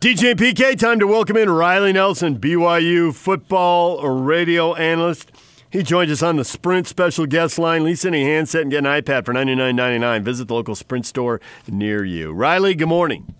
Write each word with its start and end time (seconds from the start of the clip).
DJ 0.00 0.30
and 0.30 0.40
PK, 0.40 0.78
time 0.78 0.98
to 0.98 1.06
welcome 1.06 1.36
in 1.36 1.50
Riley 1.50 1.92
Nelson, 1.92 2.38
BYU 2.38 3.14
football 3.14 4.08
radio 4.08 4.74
analyst. 4.74 5.30
He 5.68 5.82
joins 5.82 6.10
us 6.10 6.22
on 6.22 6.36
the 6.36 6.44
Sprint 6.44 6.86
special 6.86 7.26
guest 7.26 7.58
line. 7.58 7.84
Lease 7.84 8.06
any 8.06 8.24
handset 8.24 8.62
and 8.62 8.70
get 8.70 8.78
an 8.78 8.84
iPad 8.86 9.26
for 9.26 9.34
$99.99. 9.34 10.22
Visit 10.22 10.48
the 10.48 10.54
local 10.54 10.74
Sprint 10.74 11.04
store 11.04 11.38
near 11.68 12.02
you. 12.02 12.32
Riley, 12.32 12.74
good 12.74 12.88
morning. 12.88 13.34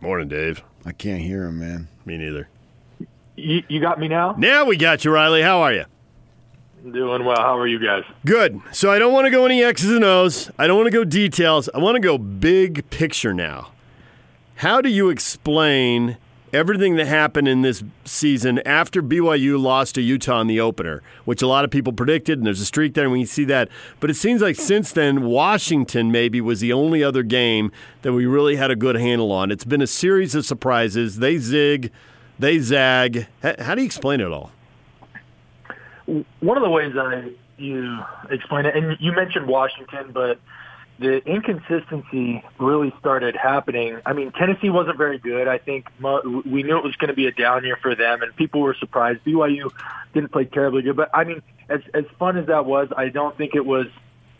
Morning, 0.00 0.28
Dave. 0.28 0.62
I 0.86 0.92
can't 0.92 1.20
hear 1.20 1.44
him, 1.44 1.58
man. 1.58 1.88
Me 2.06 2.16
neither. 2.16 2.48
You, 3.36 3.62
you 3.68 3.78
got 3.78 4.00
me 4.00 4.08
now? 4.08 4.34
Now 4.38 4.64
we 4.64 4.78
got 4.78 5.04
you, 5.04 5.10
Riley. 5.10 5.42
How 5.42 5.60
are 5.60 5.74
you? 5.74 5.84
Doing 6.90 7.26
well. 7.26 7.36
How 7.36 7.58
are 7.58 7.66
you 7.66 7.78
guys? 7.78 8.04
Good. 8.24 8.62
So 8.72 8.90
I 8.90 8.98
don't 8.98 9.12
want 9.12 9.26
to 9.26 9.30
go 9.30 9.44
any 9.44 9.62
X's 9.62 9.90
and 9.90 10.06
O's. 10.06 10.50
I 10.58 10.66
don't 10.66 10.78
want 10.78 10.86
to 10.86 10.90
go 10.90 11.04
details. 11.04 11.68
I 11.74 11.78
want 11.80 11.96
to 11.96 12.00
go 12.00 12.16
big 12.16 12.88
picture 12.88 13.34
now. 13.34 13.72
How 14.58 14.80
do 14.80 14.88
you 14.88 15.08
explain 15.08 16.16
everything 16.52 16.96
that 16.96 17.06
happened 17.06 17.46
in 17.46 17.62
this 17.62 17.84
season 18.04 18.58
after 18.66 19.00
BYU 19.00 19.56
lost 19.56 19.94
to 19.94 20.02
Utah 20.02 20.40
in 20.40 20.48
the 20.48 20.58
opener, 20.58 21.00
which 21.24 21.42
a 21.42 21.46
lot 21.46 21.64
of 21.64 21.70
people 21.70 21.92
predicted, 21.92 22.40
and 22.40 22.46
there's 22.46 22.60
a 22.60 22.64
streak 22.64 22.94
there, 22.94 23.04
and 23.04 23.12
we 23.12 23.24
see 23.24 23.44
that. 23.44 23.68
But 24.00 24.10
it 24.10 24.14
seems 24.14 24.42
like 24.42 24.56
since 24.56 24.90
then, 24.90 25.26
Washington 25.26 26.10
maybe 26.10 26.40
was 26.40 26.58
the 26.58 26.72
only 26.72 27.04
other 27.04 27.22
game 27.22 27.70
that 28.02 28.12
we 28.12 28.26
really 28.26 28.56
had 28.56 28.72
a 28.72 28.74
good 28.74 28.96
handle 28.96 29.30
on. 29.30 29.52
It's 29.52 29.62
been 29.62 29.80
a 29.80 29.86
series 29.86 30.34
of 30.34 30.44
surprises. 30.44 31.20
They 31.20 31.38
zig, 31.38 31.92
they 32.36 32.58
zag. 32.58 33.28
How 33.60 33.76
do 33.76 33.82
you 33.82 33.86
explain 33.86 34.20
it 34.20 34.32
all? 34.32 34.50
One 36.40 36.56
of 36.56 36.64
the 36.64 36.70
ways 36.70 36.94
I 36.98 37.30
you 37.58 38.00
explain 38.28 38.66
it, 38.66 38.74
and 38.76 38.96
you 38.98 39.12
mentioned 39.12 39.46
Washington, 39.46 40.10
but 40.12 40.40
the 40.98 41.24
inconsistency 41.24 42.42
really 42.58 42.92
started 42.98 43.36
happening. 43.36 44.00
I 44.04 44.12
mean, 44.12 44.32
Tennessee 44.32 44.70
wasn't 44.70 44.98
very 44.98 45.18
good. 45.18 45.46
I 45.46 45.58
think 45.58 45.86
we 46.00 46.62
knew 46.62 46.76
it 46.76 46.84
was 46.84 46.96
going 46.96 47.08
to 47.08 47.14
be 47.14 47.26
a 47.26 47.32
down 47.32 47.64
year 47.64 47.78
for 47.80 47.94
them, 47.94 48.22
and 48.22 48.34
people 48.34 48.60
were 48.60 48.74
surprised. 48.74 49.24
BYU 49.24 49.70
didn't 50.12 50.32
play 50.32 50.44
terribly 50.46 50.82
good, 50.82 50.96
but 50.96 51.10
I 51.14 51.24
mean, 51.24 51.42
as 51.68 51.80
as 51.94 52.04
fun 52.18 52.36
as 52.36 52.46
that 52.46 52.64
was, 52.64 52.88
I 52.96 53.08
don't 53.10 53.36
think 53.36 53.54
it 53.54 53.64
was 53.64 53.86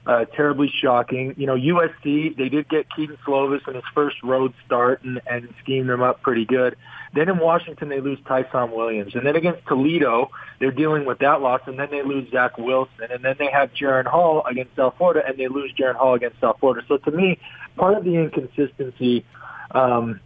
uh, 0.09 0.25
terribly 0.25 0.73
shocking. 0.81 1.35
You 1.37 1.47
know, 1.47 1.55
USC 1.55 2.35
they 2.35 2.49
did 2.49 2.69
get 2.69 2.87
Kedon 2.95 3.19
Slovis 3.27 3.69
in 3.69 3.75
his 3.75 3.85
first 3.95 4.17
road 4.23 4.55
start 4.65 5.03
and, 5.03 5.21
and 5.31 5.53
schemed 5.63 5.91
them 5.91 6.03
up 6.03 6.23
pretty 6.23 6.47
good. 6.47 6.77
Then 7.15 7.29
in 7.29 7.39
Washington 7.39 7.91
they 7.91 8.01
lose 8.01 8.19
Ty'Son 8.27 8.73
Williams, 8.73 9.15
and 9.15 9.27
then 9.27 9.37
against 9.37 9.67
Toledo 9.67 10.31
they're 10.59 10.73
dealing 10.73 11.05
with 11.05 11.19
that 11.19 11.43
loss, 11.43 11.61
and 11.67 11.79
then 11.79 11.89
they 11.91 12.03
lose 12.03 12.31
Zach 12.33 12.57
Wilson, 12.57 13.09
and 13.11 13.23
then 13.23 13.37
they 13.39 13.51
have 13.53 13.71
Jaren 13.75 14.07
Hall 14.07 14.43
against 14.51 14.75
South 14.77 14.95
Florida, 14.97 15.23
and 15.27 15.39
they 15.39 15.47
lose 15.47 15.73
Jaren 15.79 15.95
Hall 15.95 16.15
against 16.15 16.41
South 16.41 16.57
Florida. 16.59 16.85
So 16.89 16.97
to 16.97 17.11
me, 17.11 17.39
part 17.77 17.97
of 17.97 18.05
the 18.05 18.15
inconsistency. 18.15 19.25
Um, 19.71 20.21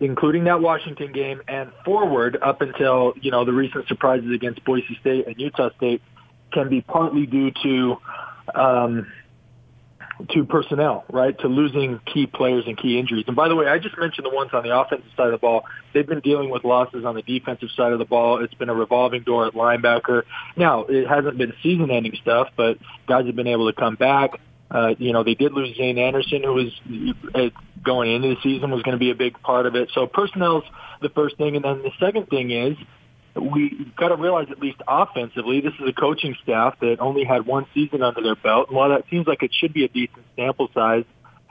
including 0.00 0.44
that 0.44 0.60
Washington 0.60 1.12
game 1.12 1.40
and 1.46 1.70
forward 1.84 2.36
up 2.42 2.60
until 2.60 3.14
you 3.22 3.30
know 3.30 3.44
the 3.44 3.52
recent 3.52 3.86
surprises 3.86 4.30
against 4.34 4.62
Boise 4.64 4.98
State 5.00 5.28
and 5.28 5.36
Utah 5.38 5.70
State 5.76 6.02
can 6.52 6.68
be 6.68 6.80
partly 6.80 7.26
due 7.26 7.52
to 7.62 7.96
um, 8.54 9.06
to 10.30 10.44
personnel, 10.44 11.04
right? 11.10 11.38
To 11.40 11.48
losing 11.48 12.00
key 12.06 12.26
players 12.26 12.64
and 12.66 12.78
key 12.78 12.98
injuries. 12.98 13.24
And 13.26 13.34
by 13.34 13.48
the 13.48 13.56
way, 13.56 13.66
I 13.66 13.78
just 13.78 13.98
mentioned 13.98 14.24
the 14.24 14.34
ones 14.34 14.50
on 14.52 14.62
the 14.62 14.78
offensive 14.78 15.10
side 15.16 15.26
of 15.26 15.32
the 15.32 15.38
ball. 15.38 15.64
They've 15.92 16.06
been 16.06 16.20
dealing 16.20 16.50
with 16.50 16.64
losses 16.64 17.04
on 17.04 17.14
the 17.14 17.22
defensive 17.22 17.70
side 17.76 17.92
of 17.92 17.98
the 17.98 18.04
ball. 18.04 18.42
It's 18.42 18.54
been 18.54 18.68
a 18.68 18.74
revolving 18.74 19.22
door 19.22 19.46
at 19.46 19.54
linebacker. 19.54 20.22
Now, 20.56 20.84
it 20.84 21.08
hasn't 21.08 21.36
been 21.36 21.52
season-ending 21.62 22.16
stuff, 22.22 22.48
but 22.56 22.78
guys 23.06 23.26
have 23.26 23.36
been 23.36 23.48
able 23.48 23.72
to 23.72 23.78
come 23.78 23.96
back. 23.96 24.40
Uh, 24.70 24.94
you 24.98 25.12
know, 25.12 25.24
they 25.24 25.34
did 25.34 25.52
lose 25.52 25.76
Zayne 25.76 25.98
Anderson, 25.98 26.42
who 26.42 26.54
was 26.54 26.72
uh, 27.34 27.50
going 27.84 28.12
into 28.12 28.28
the 28.28 28.36
season 28.42 28.70
was 28.70 28.82
going 28.82 28.96
to 28.96 28.98
be 28.98 29.10
a 29.10 29.14
big 29.14 29.40
part 29.42 29.66
of 29.66 29.74
it. 29.74 29.90
So 29.94 30.06
personnel's 30.06 30.64
the 31.00 31.10
first 31.10 31.36
thing, 31.36 31.56
and 31.56 31.64
then 31.64 31.82
the 31.82 31.92
second 32.00 32.28
thing 32.28 32.50
is 32.50 32.76
we 33.34 33.92
got 33.96 34.08
to 34.08 34.16
realize 34.16 34.48
at 34.50 34.60
least 34.60 34.80
offensively, 34.86 35.60
this 35.60 35.72
is 35.80 35.88
a 35.88 35.92
coaching 35.92 36.36
staff 36.42 36.78
that 36.80 37.00
only 37.00 37.24
had 37.24 37.46
one 37.46 37.66
season 37.74 38.02
under 38.02 38.22
their 38.22 38.36
belt. 38.36 38.68
And 38.68 38.76
while 38.76 38.90
that 38.90 39.04
seems 39.10 39.26
like 39.26 39.42
it 39.42 39.52
should 39.52 39.72
be 39.72 39.84
a 39.84 39.88
decent 39.88 40.24
sample 40.36 40.68
size, 40.72 41.04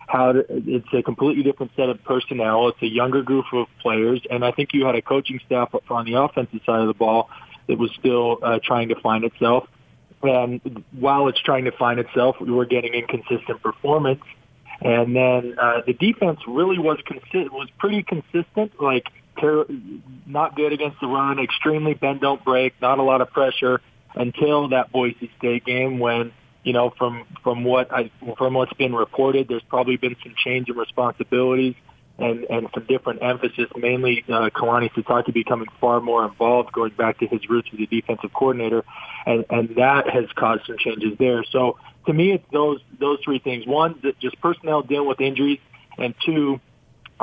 how 0.08 0.34
to, 0.34 0.46
it's 0.50 0.88
a 0.94 1.02
completely 1.02 1.44
different 1.44 1.72
set 1.76 1.90
of 1.90 2.04
personnel. 2.04 2.70
It's 2.70 2.82
a 2.82 2.88
younger 2.88 3.22
group 3.22 3.46
of 3.54 3.68
players, 3.82 4.22
and 4.30 4.46
I 4.46 4.52
think 4.52 4.70
you 4.74 4.86
had 4.86 4.96
a 4.96 5.02
coaching 5.02 5.40
staff 5.46 5.74
on 5.90 6.06
the 6.06 6.14
offensive 6.14 6.62
side 6.66 6.82
of 6.82 6.88
the 6.88 6.94
ball 6.94 7.30
that 7.68 7.78
was 7.78 7.92
still 8.00 8.40
uh, 8.42 8.60
trying 8.64 8.90
to 8.90 8.96
find 9.00 9.24
itself. 9.24 9.68
And 10.22 10.84
while 10.92 11.28
it's 11.28 11.42
trying 11.42 11.66
to 11.66 11.72
find 11.72 12.00
itself, 12.00 12.38
we 12.40 12.52
were 12.52 12.66
getting 12.66 12.94
inconsistent 12.94 13.62
performance. 13.62 14.22
And 14.82 15.16
then 15.16 15.56
uh, 15.60 15.82
the 15.86 15.94
defense 15.94 16.40
really 16.48 16.80
was 16.80 16.98
consi- 17.00 17.50
was 17.52 17.70
pretty 17.78 18.04
consistent. 18.04 18.82
Like 18.82 19.08
ter- 19.40 19.66
not 20.26 20.56
good 20.56 20.74
against 20.74 21.00
the 21.00 21.08
run, 21.08 21.40
extremely 21.40 21.94
bend 21.94 22.22
don't 22.22 22.44
break, 22.44 22.74
not 22.82 23.00
a 23.00 23.04
lot 23.04 23.22
of 23.22 23.32
pressure 23.32 23.82
until 24.16 24.70
that 24.70 24.92
Boise 24.92 25.32
State 25.38 25.66
game 25.66 26.00
when 26.00 26.32
you 26.64 26.74
know 26.74 26.94
from 26.98 27.26
from 27.44 27.64
what 27.64 27.92
I 27.92 28.12
from 28.38 28.54
what's 28.54 28.74
been 28.74 28.94
reported, 28.94 29.48
there's 29.48 29.64
probably 29.70 29.98
been 29.98 30.16
some 30.24 30.36
change 30.44 30.70
in 30.70 30.78
responsibilities 30.78 31.76
and 32.18 32.44
and 32.46 32.68
some 32.74 32.86
different 32.86 33.24
emphasis, 33.24 33.66
mainly 33.76 34.24
uh, 34.28 34.50
Kalani 34.50 34.92
Sitake 34.94 35.34
becoming 35.34 35.68
far 35.82 36.00
more 36.00 36.26
involved, 36.26 36.72
going 36.72 36.94
back 36.94 37.20
to 37.20 37.28
his 37.28 37.50
roots 37.50 37.70
as 37.74 37.80
a 37.80 37.86
defensive 37.86 38.32
coordinator, 38.34 38.84
and 39.26 39.46
and 39.50 39.76
that 39.78 40.10
has 40.10 40.26
caused 40.36 40.66
some 40.68 40.78
changes 40.78 41.18
there. 41.18 41.44
So 41.52 41.78
to 42.06 42.14
me, 42.14 42.34
it's 42.34 42.46
those 42.52 42.80
those 43.00 43.20
three 43.24 43.40
things: 43.40 43.66
one, 43.66 44.02
just 44.22 44.40
personnel 44.42 44.84
dealing 44.84 45.08
with 45.08 45.22
injuries, 45.22 45.60
and 45.98 46.14
two, 46.26 46.60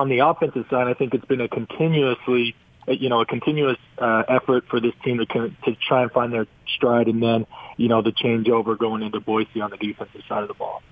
on 0.01 0.09
the 0.09 0.21
offensive 0.21 0.65
side, 0.71 0.89
I 0.89 0.95
think 0.95 1.13
it's 1.13 1.27
been 1.27 1.43
a 1.43 1.49
continuously, 1.49 2.57
you 2.89 3.11
know, 3.11 3.21
a 3.21 3.27
continuous 3.27 3.77
uh, 3.99 4.23
effort 4.29 4.65
for 4.71 4.81
this 4.81 4.95
team 5.05 5.19
to 5.19 5.27
to 5.27 5.75
try 5.87 6.03
and 6.03 6.11
find 6.11 6.33
their 6.33 6.47
stride, 6.75 7.07
and 7.07 7.23
then 7.23 7.47
you 7.77 7.89
know 7.89 8.01
the 8.01 8.13
changeover 8.13 8.79
going 8.79 9.03
into 9.03 9.21
Boise 9.21 9.61
on 9.61 9.71
the 9.71 9.77
defensive 9.77 10.23
side 10.27 10.43
of 10.43 10.49
the 10.49 10.55
ball. 10.55 10.83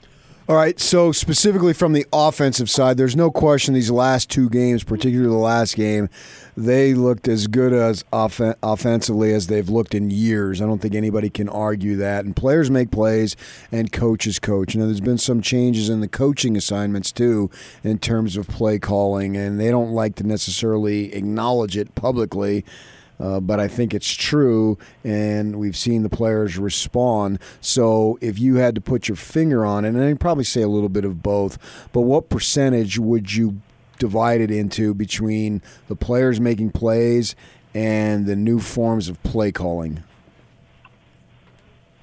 All 0.48 0.56
right, 0.56 0.80
so 0.80 1.12
specifically 1.12 1.74
from 1.74 1.92
the 1.92 2.06
offensive 2.10 2.70
side, 2.70 2.96
there's 2.96 3.14
no 3.14 3.30
question 3.30 3.74
these 3.74 3.90
last 3.90 4.30
two 4.30 4.48
games, 4.48 4.82
particularly 4.82 5.28
the 5.28 5.36
last 5.36 5.76
game, 5.76 6.08
they 6.56 6.94
looked 6.94 7.28
as 7.28 7.48
good 7.48 7.74
as 7.74 8.02
off- 8.14 8.40
offensively 8.62 9.34
as 9.34 9.48
they've 9.48 9.68
looked 9.68 9.94
in 9.94 10.10
years. 10.10 10.62
I 10.62 10.64
don't 10.64 10.80
think 10.80 10.94
anybody 10.94 11.28
can 11.28 11.50
argue 11.50 11.96
that. 11.96 12.24
And 12.24 12.34
players 12.34 12.70
make 12.70 12.90
plays, 12.90 13.36
and 13.70 13.92
coaches 13.92 14.38
coach. 14.38 14.74
Now, 14.74 14.86
there's 14.86 15.02
been 15.02 15.18
some 15.18 15.42
changes 15.42 15.90
in 15.90 16.00
the 16.00 16.08
coaching 16.08 16.56
assignments 16.56 17.12
too, 17.12 17.50
in 17.84 17.98
terms 17.98 18.38
of 18.38 18.48
play 18.48 18.78
calling, 18.78 19.36
and 19.36 19.60
they 19.60 19.70
don't 19.70 19.92
like 19.92 20.14
to 20.14 20.24
necessarily 20.26 21.14
acknowledge 21.14 21.76
it 21.76 21.94
publicly. 21.94 22.64
Uh, 23.20 23.40
but 23.40 23.58
I 23.58 23.66
think 23.66 23.94
it's 23.94 24.12
true, 24.12 24.78
and 25.02 25.56
we've 25.56 25.76
seen 25.76 26.02
the 26.02 26.08
players 26.08 26.56
respond. 26.56 27.40
So 27.60 28.18
if 28.20 28.38
you 28.38 28.56
had 28.56 28.74
to 28.76 28.80
put 28.80 29.08
your 29.08 29.16
finger 29.16 29.64
on 29.64 29.84
it, 29.84 29.88
and 29.88 30.02
I'd 30.02 30.20
probably 30.20 30.44
say 30.44 30.62
a 30.62 30.68
little 30.68 30.88
bit 30.88 31.04
of 31.04 31.22
both, 31.22 31.58
but 31.92 32.02
what 32.02 32.28
percentage 32.28 32.98
would 32.98 33.34
you 33.34 33.60
divide 33.98 34.40
it 34.40 34.50
into 34.50 34.94
between 34.94 35.62
the 35.88 35.96
players 35.96 36.40
making 36.40 36.70
plays 36.70 37.34
and 37.74 38.26
the 38.26 38.36
new 38.36 38.60
forms 38.60 39.08
of 39.08 39.20
play 39.22 39.50
calling? 39.50 40.02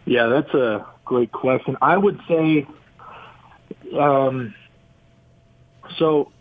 Yeah, 0.06 0.28
that's 0.28 0.54
a 0.54 0.86
great 1.06 1.32
question. 1.32 1.78
I 1.82 1.98
would 1.98 2.20
say, 2.28 2.68
um, 3.98 4.54
so 5.98 6.32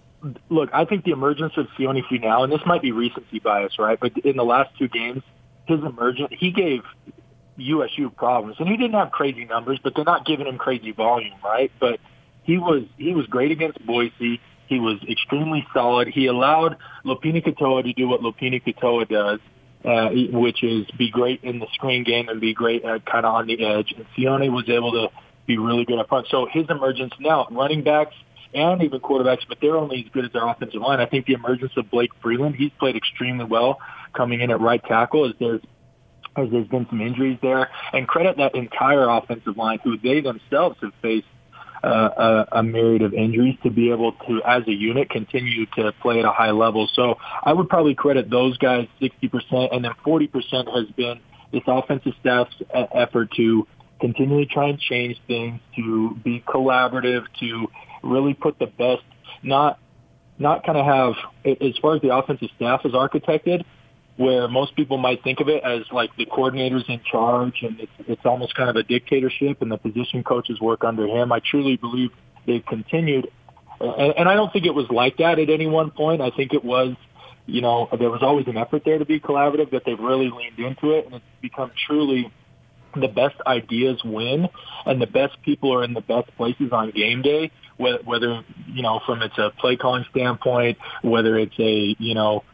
look, 0.48 0.70
I 0.72 0.84
think 0.84 1.04
the 1.04 1.12
emergence 1.12 1.52
of 1.56 1.66
Sione 1.78 2.02
Finau, 2.04 2.44
and 2.44 2.52
this 2.52 2.60
might 2.66 2.82
be 2.82 2.92
recency 2.92 3.38
bias, 3.38 3.78
right? 3.78 3.98
But 3.98 4.16
in 4.18 4.36
the 4.36 4.44
last 4.44 4.70
two 4.78 4.88
games, 4.88 5.22
his 5.66 5.80
emergence, 5.80 6.32
he 6.38 6.50
gave 6.50 6.80
USU 7.56 8.10
problems, 8.10 8.56
and 8.58 8.68
he 8.68 8.76
didn't 8.76 8.94
have 8.94 9.10
crazy 9.10 9.44
numbers, 9.44 9.78
but 9.82 9.94
they're 9.94 10.04
not 10.04 10.26
giving 10.26 10.46
him 10.46 10.58
crazy 10.58 10.92
volume, 10.92 11.34
right? 11.42 11.70
But 11.78 12.00
he 12.42 12.58
was 12.58 12.84
he 12.96 13.14
was 13.14 13.26
great 13.26 13.50
against 13.50 13.84
Boise. 13.86 14.40
He 14.66 14.80
was 14.80 14.98
extremely 15.08 15.66
solid. 15.72 16.08
He 16.08 16.26
allowed 16.26 16.76
Lopini 17.04 17.44
Katoa 17.44 17.84
to 17.84 17.92
do 17.92 18.08
what 18.08 18.20
Lopini 18.20 18.62
Katoa 18.62 19.08
does, 19.08 19.40
uh, 19.84 20.10
which 20.36 20.64
is 20.64 20.86
be 20.98 21.10
great 21.10 21.44
in 21.44 21.58
the 21.58 21.66
screen 21.74 22.02
game 22.04 22.28
and 22.28 22.40
be 22.40 22.54
great 22.54 22.84
at 22.84 23.04
kind 23.06 23.26
of 23.26 23.34
on 23.34 23.46
the 23.46 23.64
edge. 23.64 23.94
And 23.96 24.06
Sione 24.16 24.50
was 24.50 24.68
able 24.68 24.92
to 24.92 25.08
be 25.46 25.58
really 25.58 25.84
good 25.84 25.98
up 25.98 26.08
front. 26.08 26.26
So 26.30 26.48
his 26.50 26.66
emergence 26.70 27.12
now, 27.20 27.46
running 27.50 27.84
backs 27.84 28.14
and 28.54 28.82
even 28.82 29.00
quarterbacks, 29.00 29.42
but 29.48 29.58
they're 29.60 29.76
only 29.76 30.04
as 30.04 30.12
good 30.12 30.24
as 30.24 30.32
their 30.32 30.46
offensive 30.46 30.80
line. 30.80 31.00
I 31.00 31.06
think 31.06 31.26
the 31.26 31.34
emergence 31.34 31.72
of 31.76 31.90
Blake 31.90 32.10
Freeland, 32.22 32.54
he's 32.56 32.72
played 32.78 32.96
extremely 32.96 33.44
well 33.44 33.78
coming 34.14 34.40
in 34.40 34.50
at 34.50 34.60
right 34.60 34.82
tackle 34.84 35.28
as 35.28 35.34
there's 35.38 35.60
as 36.36 36.50
there's 36.50 36.66
been 36.66 36.86
some 36.90 37.00
injuries 37.00 37.38
there. 37.42 37.70
And 37.92 38.08
credit 38.08 38.38
that 38.38 38.54
entire 38.54 39.08
offensive 39.08 39.56
line 39.56 39.78
who 39.84 39.96
they 39.98 40.20
themselves 40.20 40.76
have 40.82 40.92
faced 41.00 41.26
uh, 41.84 42.46
a, 42.52 42.58
a 42.58 42.62
myriad 42.62 43.02
of 43.02 43.12
injuries 43.12 43.56
to 43.62 43.70
be 43.70 43.90
able 43.90 44.12
to, 44.26 44.42
as 44.44 44.66
a 44.66 44.72
unit, 44.72 45.10
continue 45.10 45.66
to 45.76 45.92
play 46.00 46.18
at 46.18 46.24
a 46.24 46.32
high 46.32 46.50
level. 46.50 46.88
So 46.94 47.16
I 47.42 47.52
would 47.52 47.68
probably 47.68 47.94
credit 47.94 48.30
those 48.30 48.56
guys 48.58 48.88
60%, 49.00 49.74
and 49.74 49.84
then 49.84 49.92
40% 50.04 50.74
has 50.74 50.90
been 50.96 51.20
this 51.52 51.62
offensive 51.66 52.14
staff's 52.20 52.54
effort 52.72 53.30
to 53.36 53.66
continually 54.04 54.44
try 54.44 54.68
and 54.68 54.78
change 54.78 55.16
things, 55.26 55.58
to 55.74 56.14
be 56.22 56.44
collaborative, 56.46 57.22
to 57.40 57.68
really 58.02 58.34
put 58.34 58.58
the 58.58 58.66
best, 58.66 59.02
not 59.42 59.78
not 60.38 60.66
kind 60.66 60.76
of 60.76 60.84
have, 60.84 61.14
as 61.46 61.78
far 61.80 61.94
as 61.94 62.02
the 62.02 62.14
offensive 62.14 62.48
staff 62.56 62.80
is 62.84 62.92
architected, 62.92 63.64
where 64.16 64.46
most 64.48 64.74
people 64.76 64.98
might 64.98 65.22
think 65.22 65.40
of 65.40 65.48
it 65.48 65.62
as 65.62 65.82
like 65.90 66.10
the 66.18 66.26
coordinator's 66.26 66.84
in 66.88 67.00
charge 67.10 67.62
and 67.62 67.80
it's, 67.80 67.92
it's 68.08 68.26
almost 68.26 68.54
kind 68.56 68.68
of 68.68 68.76
a 68.76 68.82
dictatorship 68.82 69.62
and 69.62 69.70
the 69.70 69.78
position 69.78 70.22
coaches 70.24 70.60
work 70.60 70.82
under 70.84 71.06
him. 71.06 71.30
I 71.30 71.40
truly 71.40 71.76
believe 71.76 72.10
they've 72.46 72.66
continued. 72.66 73.30
And, 73.80 74.14
and 74.18 74.28
I 74.28 74.34
don't 74.34 74.52
think 74.52 74.66
it 74.66 74.74
was 74.74 74.86
like 74.90 75.18
that 75.18 75.38
at 75.38 75.48
any 75.48 75.68
one 75.68 75.92
point. 75.92 76.20
I 76.20 76.30
think 76.30 76.52
it 76.52 76.64
was, 76.64 76.96
you 77.46 77.60
know, 77.60 77.88
there 77.96 78.10
was 78.10 78.22
always 78.22 78.48
an 78.48 78.56
effort 78.56 78.82
there 78.84 78.98
to 78.98 79.04
be 79.04 79.20
collaborative, 79.20 79.70
that 79.70 79.82
they've 79.86 79.98
really 79.98 80.30
leaned 80.30 80.58
into 80.58 80.90
it 80.90 81.06
and 81.06 81.14
it's 81.14 81.24
become 81.40 81.70
truly 81.86 82.32
the 82.96 83.08
best 83.08 83.36
ideas 83.46 84.02
win 84.04 84.48
and 84.86 85.00
the 85.00 85.06
best 85.06 85.40
people 85.42 85.72
are 85.74 85.84
in 85.84 85.94
the 85.94 86.00
best 86.00 86.34
places 86.36 86.72
on 86.72 86.90
game 86.90 87.22
day 87.22 87.50
whether 87.76 88.44
you 88.68 88.82
know 88.82 89.00
from 89.04 89.22
it's 89.22 89.36
a 89.38 89.50
play 89.58 89.76
calling 89.76 90.04
standpoint 90.10 90.78
whether 91.02 91.36
it's 91.36 91.58
a 91.58 91.96
you 91.98 92.14
know 92.14 92.44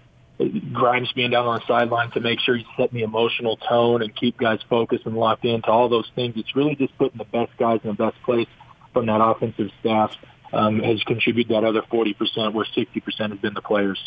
Grimes 0.73 1.13
being 1.13 1.31
down 1.31 1.47
on 1.47 1.61
the 1.61 1.67
sideline 1.67 2.11
to 2.13 2.21
make 2.21 2.41
sure 2.41 2.57
he's 2.57 2.67
setting 2.77 2.99
the 2.99 3.05
emotional 3.05 3.59
tone 3.59 4.01
and 4.01 4.15
keep 4.15 4.39
guys 4.39 4.61
focused 4.71 5.05
and 5.05 5.15
locked 5.15 5.45
into 5.45 5.69
all 5.69 5.91
those 5.91 6.11
things. 6.15 6.35
It's 6.37 6.57
really 6.57 6.77
just 6.77 6.97
putting 6.97 7.19
the 7.19 7.27
best 7.27 7.55
guys 7.59 7.81
in 7.85 7.91
the 7.91 7.97
best 7.97 8.17
place 8.23 8.49
from 8.95 9.07
that 9.07 9.21
offensive 9.23 9.71
staff 9.81 10.17
um, 10.53 10.81
has 10.81 11.03
contributed 11.03 11.55
that 11.55 11.65
other 11.65 11.83
40%, 11.83 12.55
where 12.55 12.65
60% 12.65 13.31
has 13.31 13.39
been 13.39 13.55
the 13.55 13.61
players. 13.61 13.99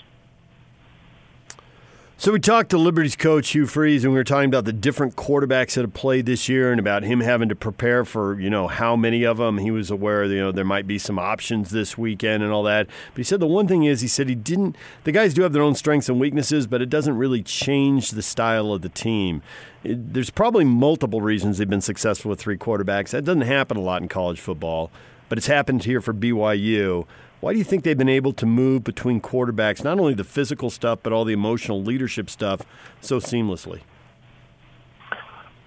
So 2.16 2.32
we 2.32 2.40
talked 2.40 2.70
to 2.70 2.78
Liberty's 2.78 3.16
coach 3.16 3.50
Hugh 3.50 3.66
Freeze, 3.66 4.04
and 4.04 4.14
we 4.14 4.20
were 4.20 4.24
talking 4.24 4.48
about 4.48 4.66
the 4.66 4.72
different 4.72 5.16
quarterbacks 5.16 5.74
that 5.74 5.82
have 5.82 5.96
played 5.96 6.26
this 6.26 6.48
year, 6.48 6.72
and 6.72 6.80
about 6.80 7.04
him 7.04 7.20
having 7.20 7.50
to 7.50 7.56
prepare 7.56 8.06
for 8.06 8.40
you 8.40 8.50
know 8.50 8.68
how 8.68 8.96
many 8.96 9.24
of 9.24 9.38
them. 9.38 9.58
He 9.58 9.72
was 9.72 9.90
aware 9.90 10.24
you 10.26 10.40
know 10.40 10.52
there 10.52 10.64
might 10.64 10.88
be 10.88 11.00
some 11.00 11.18
options 11.18 11.72
this 11.72 11.98
weekend 11.98 12.44
and 12.44 12.52
all 12.52 12.64
that. 12.64 12.88
But 12.88 13.18
he 13.18 13.24
said 13.24 13.40
the 13.40 13.48
one 13.48 13.68
thing 13.68 13.84
is 13.84 14.02
he 14.02 14.08
said 14.08 14.30
he 14.30 14.36
didn't. 14.36 14.78
The 15.04 15.12
guys 15.12 15.34
do 15.34 15.42
have 15.42 15.54
their 15.54 15.64
own 15.64 15.76
strengths 15.76 16.08
and 16.08 16.20
weaknesses, 16.20 16.68
but 16.68 16.82
it 16.82 16.90
doesn't 16.90 17.18
really 17.18 17.42
change 17.42 18.12
the 18.12 18.22
style 18.22 18.72
of 18.72 18.84
the 18.84 18.90
team. 18.90 19.42
It, 19.84 20.14
there's 20.14 20.30
probably 20.30 20.64
multiple 20.64 21.20
reasons 21.20 21.58
they've 21.58 21.70
been 21.70 21.82
successful 21.82 22.30
with 22.30 22.40
three 22.40 22.58
quarterbacks. 22.58 23.10
That 23.10 23.26
doesn't 23.26 23.42
happen 23.42 23.76
a 23.76 23.82
lot 23.82 24.02
in 24.02 24.08
college 24.08 24.40
football, 24.40 24.92
but 25.30 25.40
it's 25.40 25.48
happened 25.48 25.84
here 25.84 26.00
for 26.00 26.14
BYU. 26.14 27.06
Why 27.44 27.52
do 27.52 27.58
you 27.58 27.66
think 27.66 27.84
they've 27.84 27.98
been 27.98 28.08
able 28.08 28.32
to 28.32 28.46
move 28.46 28.86
between 28.86 29.20
quarterbacks, 29.20 29.84
not 29.84 30.00
only 30.00 30.14
the 30.14 30.24
physical 30.24 30.70
stuff, 30.70 31.00
but 31.04 31.12
all 31.12 31.26
the 31.26 31.34
emotional 31.34 31.84
leadership 31.84 32.30
stuff, 32.30 32.62
so 33.02 33.20
seamlessly? 33.20 33.82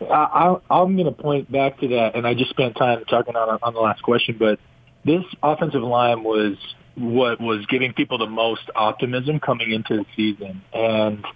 I, 0.01 0.57
am 0.71 0.97
going 0.97 1.05
to 1.05 1.13
point 1.13 1.53
back 1.53 1.79
to 1.81 1.89
that, 1.89 2.15
and 2.15 2.27
I 2.27 2.33
just 2.33 2.49
spent 2.49 2.77
time 2.77 3.05
talking 3.05 3.37
on, 3.37 3.59
on 3.63 3.75
the 3.75 3.81
last 3.81 4.03
question, 4.03 4.37
but 4.39 4.59
this 5.05 5.23
offensive 5.43 5.83
line 5.83 6.25
was 6.25 6.57
what 6.95 7.43
was 7.43 7.67
giving 7.67 7.93
people 7.93 8.17
the 8.17 8.27
most 8.27 8.71
optimism 8.75 9.39
coming 9.39 9.71
into 9.71 9.99
the 9.99 10.07
season. 10.17 10.63
And 10.73 11.27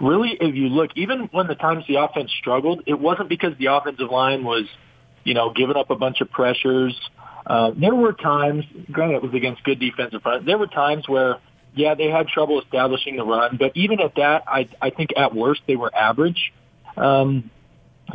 really, 0.00 0.38
if 0.40 0.54
you 0.54 0.68
look, 0.68 0.92
even 0.94 1.28
when 1.32 1.48
the 1.48 1.56
times 1.56 1.82
the 1.88 1.96
offense 1.96 2.30
struggled, 2.38 2.84
it 2.86 3.00
wasn't 3.00 3.28
because 3.28 3.58
the 3.58 3.66
offensive 3.66 4.10
line 4.12 4.44
was, 4.44 4.66
you 5.24 5.34
know, 5.34 5.52
giving 5.52 5.74
up 5.74 5.90
a 5.90 5.96
bunch 5.96 6.20
of 6.20 6.30
pressures 6.30 6.94
uh, 7.46 7.70
there 7.76 7.94
were 7.94 8.12
times, 8.12 8.64
granted 8.90 9.16
it 9.16 9.22
was 9.22 9.34
against 9.34 9.62
good 9.64 9.78
defensive 9.78 10.22
front, 10.22 10.46
there 10.46 10.58
were 10.58 10.66
times 10.66 11.08
where, 11.08 11.38
yeah, 11.74 11.94
they 11.94 12.10
had 12.10 12.28
trouble 12.28 12.60
establishing 12.60 13.16
the 13.16 13.24
run, 13.24 13.56
but 13.58 13.72
even 13.74 14.00
at 14.00 14.14
that, 14.16 14.44
I, 14.46 14.68
I 14.80 14.90
think 14.90 15.10
at 15.16 15.34
worst 15.34 15.62
they 15.66 15.76
were 15.76 15.94
average 15.94 16.52
um, 16.96 17.50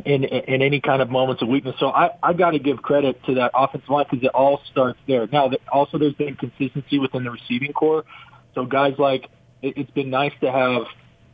in, 0.06 0.24
in 0.24 0.62
any 0.62 0.82
kind 0.82 1.02
of 1.02 1.10
moments 1.10 1.42
of 1.42 1.48
weakness. 1.48 1.76
So 1.80 1.88
I, 1.88 2.12
I've 2.22 2.38
got 2.38 2.52
to 2.52 2.60
give 2.60 2.82
credit 2.82 3.24
to 3.26 3.36
that 3.36 3.52
offensive 3.54 3.90
line 3.90 4.06
because 4.10 4.24
it 4.26 4.32
all 4.34 4.62
starts 4.72 5.00
there. 5.08 5.28
Now, 5.32 5.52
also 5.72 5.98
there's 5.98 6.16
been 6.16 6.36
consistency 6.36 7.00
within 7.00 7.24
the 7.24 7.32
receiving 7.32 7.74
corps. 7.74 8.06
So 8.56 8.66
guys 8.66 8.96
like, 8.98 9.30
it, 9.62 9.78
it's 9.78 9.92
been 9.92 10.10
nice 10.10 10.34
to 10.42 10.52
have– 10.52 10.84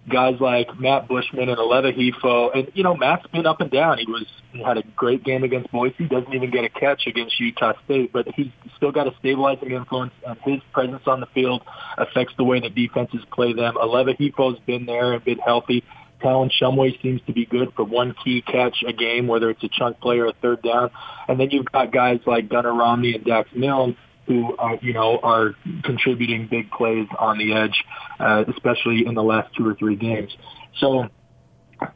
guys 0.10 0.36
like 0.40 0.80
Matt 0.80 1.08
Bushman 1.08 1.50
and 1.50 1.58
Aleva 1.58 1.96
Hifo. 1.96 2.56
And, 2.56 2.72
you 2.74 2.84
know, 2.84 2.96
Matt's 2.96 3.26
been 3.28 3.46
up 3.46 3.62
and 3.62 3.72
down. 3.72 3.98
He 3.98 4.06
was 4.06 4.26
he 4.52 4.64
had 4.64 4.78
a 4.78 4.84
great 4.96 5.24
game 5.24 5.44
against 5.44 5.72
Boise, 5.72 6.08
doesn't 6.08 6.34
even 6.34 6.50
get 6.50 6.64
a 6.64 6.70
catch 6.70 7.06
against 7.06 7.40
Utah 7.40 7.74
State, 7.86 8.12
but 8.12 8.28
he's 8.36 8.52
still 8.78 8.92
got 8.92 9.08
a 9.08 9.12
stabilizing 9.20 9.72
influence, 9.72 10.14
and 10.26 10.38
his 10.44 10.60
presence 10.74 11.04
on 11.06 11.20
the 11.20 11.28
field 11.28 11.62
affects 11.98 12.34
the 12.38 12.44
way 12.44 12.60
the 12.60 12.70
defenses 12.70 13.22
play 13.32 13.54
them. 13.54 13.76
Aleva 13.76 14.18
Hifo's 14.18 14.60
been 14.66 14.86
there 14.86 15.14
and 15.14 15.24
been 15.24 15.38
healthy. 15.38 15.84
Talon 16.22 16.50
Shumway 16.50 17.00
seems 17.02 17.22
to 17.28 17.34
be 17.34 17.46
good 17.46 17.72
for 17.76 17.84
one 17.86 18.14
key 18.24 18.42
catch 18.42 18.84
a 18.86 18.92
game, 18.92 19.28
whether 19.28 19.50
it's 19.50 19.64
a 19.64 19.70
chunk 19.70 20.00
play 20.02 20.18
or 20.20 20.28
a 20.28 20.34
third 20.34 20.62
down. 20.64 20.92
And 21.28 21.40
then 21.40 21.50
you've 21.52 21.72
got 21.72 21.94
guys 21.94 22.20
like 22.26 22.50
Gunnar 22.50 22.74
Romney 22.74 23.16
and 23.16 23.24
Dax 23.24 23.50
Milne 23.56 23.96
who 24.30 24.56
uh, 24.58 24.78
you 24.81 24.94
know 24.94 25.20
are 25.24 25.56
contributing 25.84 26.48
big 26.50 26.70
plays 26.72 27.08
on 27.18 27.40
the 27.40 27.52
edge, 27.52 27.84
uh, 28.20 28.46
especially 28.48 29.06
in 29.06 29.16
the 29.16 29.24
last 29.24 29.54
two 29.58 29.68
or 29.68 29.74
three 29.74 29.96
games. 29.96 30.31
So 30.80 31.10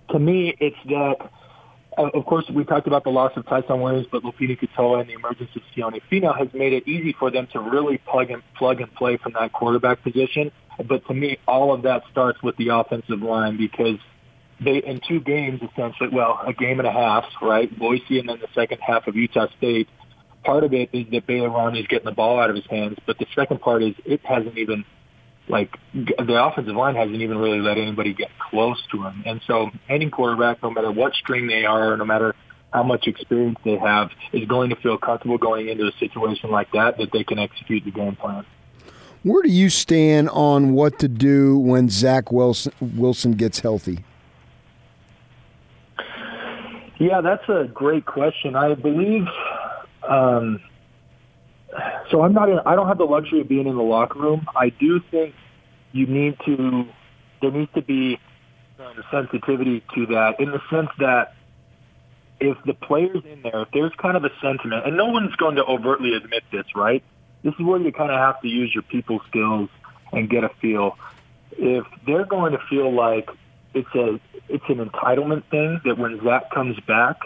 to 0.09 0.19
me, 0.19 0.53
it's 0.59 0.75
that. 0.85 1.29
Uh, 1.95 2.09
of 2.15 2.25
course, 2.25 2.43
we 2.51 2.63
talked 2.63 2.87
about 2.87 3.03
the 3.03 3.11
loss 3.11 3.31
of 3.35 3.45
Ty'Son 3.45 3.79
Williams, 3.79 4.07
but 4.11 4.23
Lopini 4.23 4.59
Katoa 4.59 5.01
and 5.01 5.09
the 5.09 5.13
emergence 5.13 5.51
of 5.55 5.61
Sione 5.77 6.01
Finau 6.11 6.35
has 6.35 6.47
made 6.51 6.73
it 6.73 6.87
easy 6.87 7.15
for 7.19 7.29
them 7.29 7.47
to 7.53 7.59
really 7.59 7.99
plug 7.99 8.31
and 8.31 8.41
plug 8.57 8.81
and 8.81 8.91
play 8.95 9.17
from 9.17 9.33
that 9.33 9.53
quarterback 9.53 10.01
position. 10.01 10.51
But 10.87 11.05
to 11.05 11.13
me, 11.13 11.37
all 11.47 11.71
of 11.71 11.83
that 11.83 12.01
starts 12.11 12.41
with 12.41 12.57
the 12.57 12.69
offensive 12.69 13.21
line 13.21 13.57
because 13.57 13.99
they 14.59 14.77
in 14.77 15.01
two 15.07 15.19
games 15.19 15.61
essentially, 15.61 16.09
well, 16.11 16.39
a 16.43 16.51
game 16.51 16.79
and 16.79 16.87
a 16.87 16.91
half, 16.91 17.25
right? 17.43 17.69
Boise 17.77 18.17
and 18.17 18.27
then 18.27 18.39
the 18.39 18.47
second 18.55 18.79
half 18.81 19.05
of 19.05 19.15
Utah 19.15 19.45
State 19.59 19.87
part 20.43 20.63
of 20.63 20.73
it 20.73 20.89
is 20.93 21.05
that 21.11 21.25
Baylor 21.27 21.75
is 21.75 21.87
getting 21.87 22.05
the 22.05 22.11
ball 22.11 22.39
out 22.39 22.49
of 22.49 22.55
his 22.55 22.65
hands, 22.65 22.97
but 23.05 23.17
the 23.17 23.25
second 23.35 23.61
part 23.61 23.83
is 23.83 23.95
it 24.05 24.21
hasn't 24.25 24.57
even 24.57 24.85
like 25.47 25.77
the 25.93 26.41
offensive 26.41 26.75
line 26.75 26.95
hasn't 26.95 27.17
even 27.21 27.37
really 27.37 27.59
let 27.59 27.77
anybody 27.77 28.13
get 28.13 28.29
close 28.49 28.81
to 28.91 29.03
him. 29.03 29.23
And 29.25 29.41
so 29.45 29.71
any 29.89 30.09
quarterback, 30.09 30.63
no 30.63 30.71
matter 30.71 30.91
what 30.91 31.13
string 31.13 31.47
they 31.47 31.65
are, 31.65 31.97
no 31.97 32.05
matter 32.05 32.35
how 32.71 32.83
much 32.83 33.07
experience 33.07 33.57
they 33.63 33.77
have, 33.77 34.09
is 34.31 34.47
going 34.47 34.69
to 34.69 34.75
feel 34.77 34.97
comfortable 34.97 35.37
going 35.37 35.67
into 35.67 35.85
a 35.85 35.91
situation 35.99 36.49
like 36.49 36.71
that 36.71 36.97
that 36.97 37.11
they 37.11 37.23
can 37.23 37.39
execute 37.39 37.83
the 37.83 37.91
game 37.91 38.15
plan. 38.15 38.45
Where 39.23 39.43
do 39.43 39.49
you 39.49 39.69
stand 39.69 40.29
on 40.29 40.73
what 40.73 40.99
to 40.99 41.07
do 41.07 41.57
when 41.57 41.89
Zach 41.89 42.31
Wilson, 42.31 42.73
Wilson 42.81 43.33
gets 43.33 43.59
healthy? 43.59 44.03
Yeah, 46.99 47.21
that's 47.21 47.47
a 47.49 47.69
great 47.73 48.05
question. 48.05 48.55
I 48.55 48.75
believe 48.75 49.25
um, 50.07 50.61
so 52.11 52.21
I'm 52.21 52.33
not. 52.33 52.49
In, 52.49 52.59
I 52.65 52.75
don't 52.75 52.87
have 52.87 52.97
the 52.97 53.05
luxury 53.05 53.41
of 53.41 53.47
being 53.47 53.67
in 53.67 53.75
the 53.75 53.83
locker 53.83 54.19
room. 54.19 54.47
I 54.55 54.69
do 54.69 54.99
think 55.11 55.35
you 55.91 56.05
need 56.05 56.37
to. 56.45 56.87
There 57.41 57.51
needs 57.51 57.71
to 57.73 57.81
be 57.81 58.19
um, 58.79 59.03
sensitivity 59.11 59.83
to 59.95 60.05
that, 60.07 60.39
in 60.39 60.51
the 60.51 60.61
sense 60.69 60.89
that 60.99 61.33
if 62.39 62.57
the 62.65 62.73
players 62.73 63.23
in 63.25 63.41
there, 63.41 63.63
if 63.63 63.69
there's 63.73 63.93
kind 63.97 64.17
of 64.17 64.23
a 64.23 64.31
sentiment, 64.41 64.85
and 64.85 64.97
no 64.97 65.07
one's 65.07 65.35
going 65.35 65.55
to 65.55 65.65
overtly 65.65 66.13
admit 66.13 66.43
this, 66.51 66.65
right? 66.75 67.03
This 67.43 67.53
is 67.59 67.65
where 67.65 67.79
you 67.79 67.91
kind 67.91 68.11
of 68.11 68.17
have 68.17 68.41
to 68.41 68.47
use 68.47 68.73
your 68.73 68.83
people 68.83 69.21
skills 69.27 69.69
and 70.11 70.29
get 70.29 70.43
a 70.43 70.49
feel. 70.61 70.97
If 71.51 71.85
they're 72.05 72.25
going 72.25 72.53
to 72.53 72.59
feel 72.69 72.91
like 72.93 73.29
it's 73.73 73.93
a 73.95 74.19
it's 74.49 74.63
an 74.69 74.77
entitlement 74.77 75.43
thing 75.49 75.81
that 75.85 75.97
when 75.97 76.23
Zach 76.23 76.51
comes 76.51 76.79
back, 76.81 77.17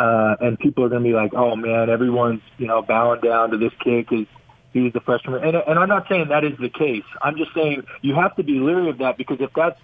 uh, 0.00 0.36
and 0.40 0.58
people 0.58 0.82
are 0.84 0.88
going 0.88 1.02
to 1.02 1.08
be 1.08 1.14
like, 1.14 1.34
"Oh 1.34 1.56
man, 1.56 1.90
everyone's 1.90 2.40
you 2.56 2.66
know 2.66 2.80
bowing 2.80 3.20
down 3.20 3.50
to 3.50 3.58
this 3.58 3.72
kid 3.84 4.06
because 4.08 4.26
he's 4.72 4.92
the 4.94 5.00
freshman." 5.00 5.44
And, 5.44 5.56
and 5.56 5.78
I'm 5.78 5.88
not 5.88 6.08
saying 6.08 6.28
that 6.28 6.42
is 6.42 6.56
the 6.58 6.70
case. 6.70 7.04
I'm 7.20 7.36
just 7.36 7.52
saying 7.54 7.84
you 8.00 8.14
have 8.14 8.34
to 8.36 8.42
be 8.42 8.60
leery 8.60 8.88
of 8.88 8.98
that 8.98 9.18
because 9.18 9.40
if 9.40 9.52
that's 9.54 9.78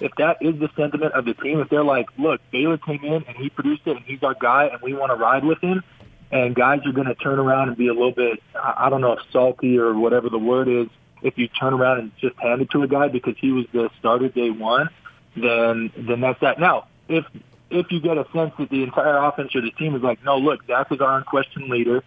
if 0.00 0.12
that 0.16 0.38
is 0.40 0.58
the 0.58 0.70
sentiment 0.74 1.12
of 1.12 1.26
the 1.26 1.34
team, 1.34 1.60
if 1.60 1.68
they're 1.68 1.84
like, 1.84 2.06
"Look, 2.16 2.40
Baylor 2.50 2.78
came 2.78 3.04
in 3.04 3.24
and 3.28 3.36
he 3.36 3.50
produced 3.50 3.82
it, 3.84 3.96
and 3.96 4.04
he's 4.06 4.22
our 4.22 4.34
guy, 4.34 4.68
and 4.72 4.80
we 4.80 4.94
want 4.94 5.10
to 5.10 5.16
ride 5.16 5.44
with 5.44 5.60
him," 5.60 5.82
and 6.30 6.54
guys 6.54 6.80
are 6.86 6.92
going 6.92 7.08
to 7.08 7.14
turn 7.14 7.38
around 7.38 7.68
and 7.68 7.76
be 7.76 7.88
a 7.88 7.92
little 7.92 8.12
bit, 8.12 8.42
I 8.54 8.88
don't 8.88 9.02
know 9.02 9.12
if 9.12 9.20
salty 9.32 9.78
or 9.78 9.98
whatever 9.98 10.30
the 10.30 10.38
word 10.38 10.68
is, 10.68 10.88
if 11.22 11.36
you 11.36 11.48
turn 11.48 11.74
around 11.74 11.98
and 11.98 12.12
just 12.18 12.38
hand 12.38 12.62
it 12.62 12.70
to 12.70 12.82
a 12.82 12.88
guy 12.88 13.08
because 13.08 13.34
he 13.38 13.52
was 13.52 13.66
the 13.72 13.90
starter 13.98 14.28
day 14.28 14.50
one, 14.50 14.88
then 15.36 15.90
then 15.96 16.20
that's 16.22 16.40
that. 16.40 16.58
Now, 16.58 16.86
if 17.08 17.24
if 17.70 17.90
you 17.90 18.00
get 18.00 18.16
a 18.16 18.26
sense 18.34 18.52
that 18.58 18.70
the 18.70 18.82
entire 18.82 19.16
offense 19.18 19.54
or 19.54 19.60
the 19.60 19.70
team 19.72 19.94
is 19.94 20.02
like, 20.02 20.22
no, 20.24 20.38
look, 20.38 20.66
Zach 20.66 20.90
is 20.90 21.00
our 21.00 21.18
unquestioned 21.18 21.68
leader. 21.68 22.02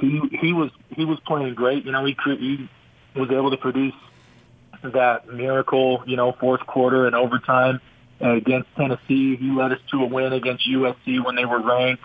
He 0.00 0.20
he 0.40 0.52
was 0.52 0.70
he 0.90 1.04
was 1.04 1.18
playing 1.26 1.54
great. 1.54 1.84
You 1.84 1.92
know, 1.92 2.04
he 2.04 2.16
he 2.24 2.68
was 3.14 3.30
able 3.30 3.50
to 3.50 3.56
produce 3.56 3.94
that 4.82 5.28
miracle, 5.28 6.02
you 6.06 6.16
know, 6.16 6.32
fourth 6.32 6.66
quarter 6.66 7.06
and 7.06 7.14
overtime 7.14 7.80
against 8.20 8.68
Tennessee. 8.76 9.36
He 9.36 9.50
led 9.50 9.72
us 9.72 9.80
to 9.92 10.02
a 10.02 10.06
win 10.06 10.32
against 10.32 10.68
USC 10.68 11.24
when 11.24 11.36
they 11.36 11.44
were 11.44 11.60
ranked. 11.60 12.04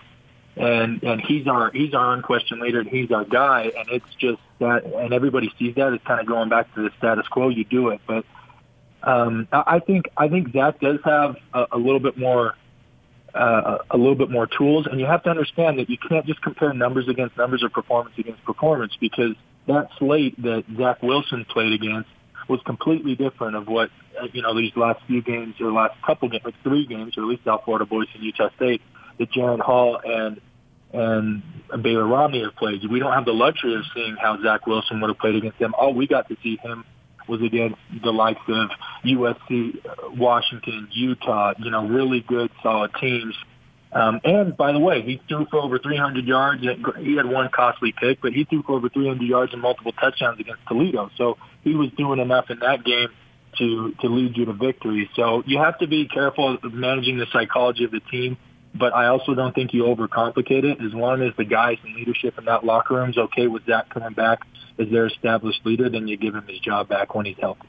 And 0.56 1.02
and 1.02 1.20
he's 1.20 1.48
our 1.48 1.72
he's 1.72 1.94
our 1.94 2.14
unquestioned 2.14 2.60
leader 2.60 2.80
and 2.80 2.88
he's 2.88 3.10
our 3.10 3.24
guy 3.24 3.72
and 3.76 3.88
it's 3.90 4.14
just 4.18 4.40
that 4.60 4.84
and 4.84 5.12
everybody 5.12 5.52
sees 5.58 5.74
that 5.74 5.92
it's 5.92 6.04
kind 6.04 6.20
of 6.20 6.26
going 6.26 6.48
back 6.48 6.72
to 6.76 6.82
the 6.82 6.90
status 6.96 7.26
quo. 7.26 7.48
You 7.48 7.64
do 7.64 7.88
it, 7.88 8.00
but 8.06 8.24
um, 9.02 9.48
I 9.52 9.80
think 9.80 10.06
I 10.16 10.28
think 10.28 10.52
Zach 10.52 10.78
does 10.78 11.00
have 11.04 11.36
a, 11.52 11.66
a 11.72 11.76
little 11.76 11.98
bit 11.98 12.16
more 12.16 12.54
uh, 13.34 13.78
a 13.90 13.96
little 13.96 14.14
bit 14.14 14.30
more 14.30 14.46
tools. 14.46 14.86
And 14.90 15.00
you 15.00 15.06
have 15.06 15.22
to 15.24 15.30
understand 15.30 15.78
that 15.78 15.90
you 15.90 15.98
can't 16.08 16.26
just 16.26 16.40
compare 16.42 16.72
numbers 16.72 17.08
against 17.08 17.36
numbers 17.36 17.62
or 17.62 17.68
performance 17.68 18.14
against 18.18 18.44
performance 18.44 18.92
because 19.00 19.34
that 19.66 19.88
slate 19.98 20.40
that 20.42 20.64
Zach 20.78 21.02
Wilson 21.02 21.44
played 21.44 21.72
against 21.72 22.08
was 22.48 22.60
completely 22.66 23.14
different 23.14 23.56
of 23.56 23.66
what 23.66 23.90
uh, 24.20 24.26
you 24.32 24.42
know 24.42 24.54
these 24.54 24.72
last 24.76 25.00
few 25.06 25.22
games 25.22 25.54
or 25.60 25.72
last 25.72 25.94
couple 26.04 26.28
games, 26.28 26.44
like 26.44 26.54
three 26.62 26.86
games, 26.86 27.16
or 27.16 27.22
at 27.22 27.28
least 27.28 27.44
South 27.44 27.62
Florida 27.64 27.86
boys 27.86 28.06
and 28.14 28.22
Utah 28.22 28.50
State 28.56 28.82
that 29.18 29.30
Jaren 29.32 29.60
Hall 29.60 29.98
and 30.04 30.40
and 30.92 31.42
Baylor 31.82 32.06
Romney 32.06 32.42
have 32.42 32.54
played. 32.54 32.88
We 32.88 33.00
don't 33.00 33.12
have 33.12 33.24
the 33.24 33.32
luxury 33.32 33.74
of 33.74 33.82
seeing 33.94 34.16
how 34.20 34.40
Zach 34.42 34.66
Wilson 34.66 35.00
would 35.00 35.08
have 35.08 35.18
played 35.18 35.34
against 35.34 35.58
them. 35.58 35.74
All 35.76 35.92
we 35.92 36.06
got 36.06 36.28
to 36.28 36.36
see 36.42 36.56
him 36.62 36.84
was 37.28 37.42
against 37.42 37.76
the 38.02 38.12
likes 38.12 38.40
of 38.48 38.70
USC, 39.04 40.16
Washington, 40.16 40.88
Utah, 40.92 41.54
you 41.58 41.70
know, 41.70 41.86
really 41.86 42.20
good, 42.20 42.50
solid 42.62 42.92
teams. 43.00 43.34
Um, 43.92 44.20
and 44.24 44.56
by 44.56 44.72
the 44.72 44.80
way, 44.80 45.02
he 45.02 45.20
threw 45.28 45.46
for 45.50 45.60
over 45.60 45.78
300 45.78 46.24
yards. 46.24 46.62
He 46.98 47.16
had 47.16 47.26
one 47.26 47.48
costly 47.54 47.94
pick, 47.98 48.20
but 48.20 48.32
he 48.32 48.44
threw 48.44 48.62
for 48.62 48.72
over 48.72 48.88
300 48.88 49.22
yards 49.22 49.52
and 49.52 49.62
multiple 49.62 49.92
touchdowns 49.92 50.40
against 50.40 50.62
Toledo. 50.66 51.10
So 51.16 51.38
he 51.62 51.74
was 51.74 51.90
doing 51.96 52.18
enough 52.18 52.50
in 52.50 52.58
that 52.58 52.84
game 52.84 53.08
to 53.58 53.94
to 54.00 54.08
lead 54.08 54.36
you 54.36 54.46
to 54.46 54.52
victory. 54.52 55.08
So 55.14 55.44
you 55.46 55.58
have 55.58 55.78
to 55.78 55.86
be 55.86 56.08
careful 56.08 56.58
of 56.60 56.74
managing 56.74 57.18
the 57.18 57.26
psychology 57.32 57.84
of 57.84 57.92
the 57.92 58.00
team 58.00 58.36
but 58.74 58.92
I 58.94 59.06
also 59.06 59.34
don't 59.34 59.54
think 59.54 59.72
you 59.72 59.84
overcomplicate 59.84 60.64
it. 60.64 60.80
As 60.84 60.92
long 60.92 61.22
as 61.22 61.32
the 61.36 61.44
guys 61.44 61.78
in 61.84 61.94
leadership 61.94 62.38
in 62.38 62.44
that 62.46 62.64
locker 62.64 62.94
room 62.94 63.10
is 63.10 63.18
okay 63.18 63.46
with 63.46 63.64
Zach 63.66 63.88
coming 63.90 64.12
back 64.12 64.40
as 64.78 64.88
their 64.90 65.06
established 65.06 65.64
leader, 65.64 65.88
then 65.88 66.08
you 66.08 66.16
give 66.16 66.34
him 66.34 66.46
his 66.48 66.58
job 66.58 66.88
back 66.88 67.14
when 67.14 67.26
he's 67.26 67.38
healthy. 67.38 67.68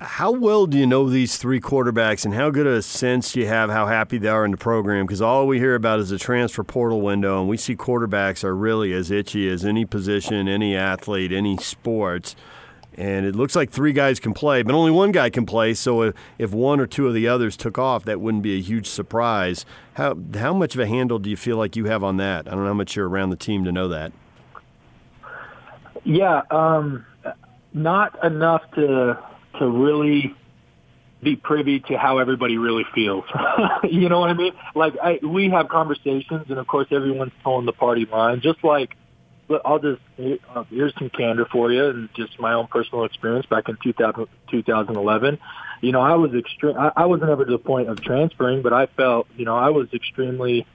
How 0.00 0.30
well 0.30 0.66
do 0.66 0.78
you 0.78 0.86
know 0.86 1.10
these 1.10 1.38
three 1.38 1.60
quarterbacks, 1.60 2.24
and 2.24 2.32
how 2.32 2.50
good 2.50 2.68
a 2.68 2.82
sense 2.82 3.32
do 3.32 3.40
you 3.40 3.46
have 3.46 3.68
how 3.68 3.86
happy 3.86 4.16
they 4.18 4.28
are 4.28 4.44
in 4.44 4.52
the 4.52 4.56
program? 4.56 5.06
Because 5.06 5.20
all 5.20 5.48
we 5.48 5.58
hear 5.58 5.74
about 5.74 5.98
is 5.98 6.10
the 6.10 6.18
transfer 6.18 6.62
portal 6.62 7.00
window, 7.00 7.40
and 7.40 7.48
we 7.48 7.56
see 7.56 7.74
quarterbacks 7.74 8.44
are 8.44 8.54
really 8.54 8.92
as 8.92 9.10
itchy 9.10 9.48
as 9.48 9.64
any 9.64 9.84
position, 9.84 10.46
any 10.46 10.76
athlete, 10.76 11.32
any 11.32 11.56
sports 11.56 12.36
and 12.98 13.24
it 13.24 13.36
looks 13.36 13.54
like 13.54 13.70
three 13.70 13.92
guys 13.92 14.18
can 14.18 14.34
play, 14.34 14.62
but 14.62 14.74
only 14.74 14.90
one 14.90 15.12
guy 15.12 15.30
can 15.30 15.46
play. 15.46 15.72
So 15.72 16.12
if 16.36 16.52
one 16.52 16.80
or 16.80 16.86
two 16.86 17.06
of 17.06 17.14
the 17.14 17.28
others 17.28 17.56
took 17.56 17.78
off, 17.78 18.04
that 18.04 18.20
wouldn't 18.20 18.42
be 18.42 18.58
a 18.58 18.60
huge 18.60 18.88
surprise. 18.88 19.64
How 19.94 20.16
how 20.34 20.52
much 20.52 20.74
of 20.74 20.80
a 20.80 20.86
handle 20.86 21.20
do 21.20 21.30
you 21.30 21.36
feel 21.36 21.56
like 21.56 21.76
you 21.76 21.84
have 21.84 22.02
on 22.02 22.16
that? 22.16 22.48
I 22.48 22.50
don't 22.50 22.60
know 22.60 22.66
how 22.66 22.74
much 22.74 22.96
you're 22.96 23.08
around 23.08 23.30
the 23.30 23.36
team 23.36 23.64
to 23.64 23.72
know 23.72 23.88
that. 23.88 24.12
Yeah, 26.02 26.42
um, 26.50 27.06
not 27.72 28.22
enough 28.24 28.62
to 28.74 29.22
to 29.60 29.68
really 29.68 30.34
be 31.22 31.36
privy 31.36 31.80
to 31.80 31.96
how 31.96 32.18
everybody 32.18 32.58
really 32.58 32.84
feels. 32.94 33.24
you 33.84 34.08
know 34.08 34.20
what 34.20 34.30
I 34.30 34.34
mean? 34.34 34.52
Like 34.74 34.94
I, 35.00 35.20
we 35.22 35.50
have 35.50 35.68
conversations, 35.68 36.46
and 36.48 36.58
of 36.58 36.66
course, 36.66 36.88
everyone's 36.90 37.32
pulling 37.44 37.66
the 37.66 37.72
party 37.72 38.06
line, 38.06 38.40
just 38.40 38.64
like 38.64 38.96
I'll 39.64 39.78
just 39.78 40.00
uh, 40.54 40.64
here's 40.70 40.94
some 40.98 41.10
candor 41.10 41.46
for 41.46 41.72
you 41.72 41.86
and 41.86 42.08
just 42.14 42.38
my 42.38 42.52
own 42.52 42.66
personal 42.66 43.04
experience 43.04 43.46
back 43.46 43.68
in 43.68 43.76
2000, 43.82 44.26
2011. 44.50 45.38
You 45.80 45.92
know, 45.92 46.00
I 46.00 46.14
was 46.14 46.34
extreme. 46.34 46.76
I, 46.76 46.92
I 46.96 47.06
wasn't 47.06 47.30
ever 47.30 47.44
to 47.44 47.50
the 47.50 47.58
point 47.58 47.88
of 47.88 48.00
transferring, 48.00 48.62
but 48.62 48.72
I 48.72 48.86
felt, 48.86 49.28
you 49.36 49.44
know, 49.44 49.56
I 49.56 49.70
was 49.70 49.92
extremely. 49.92 50.66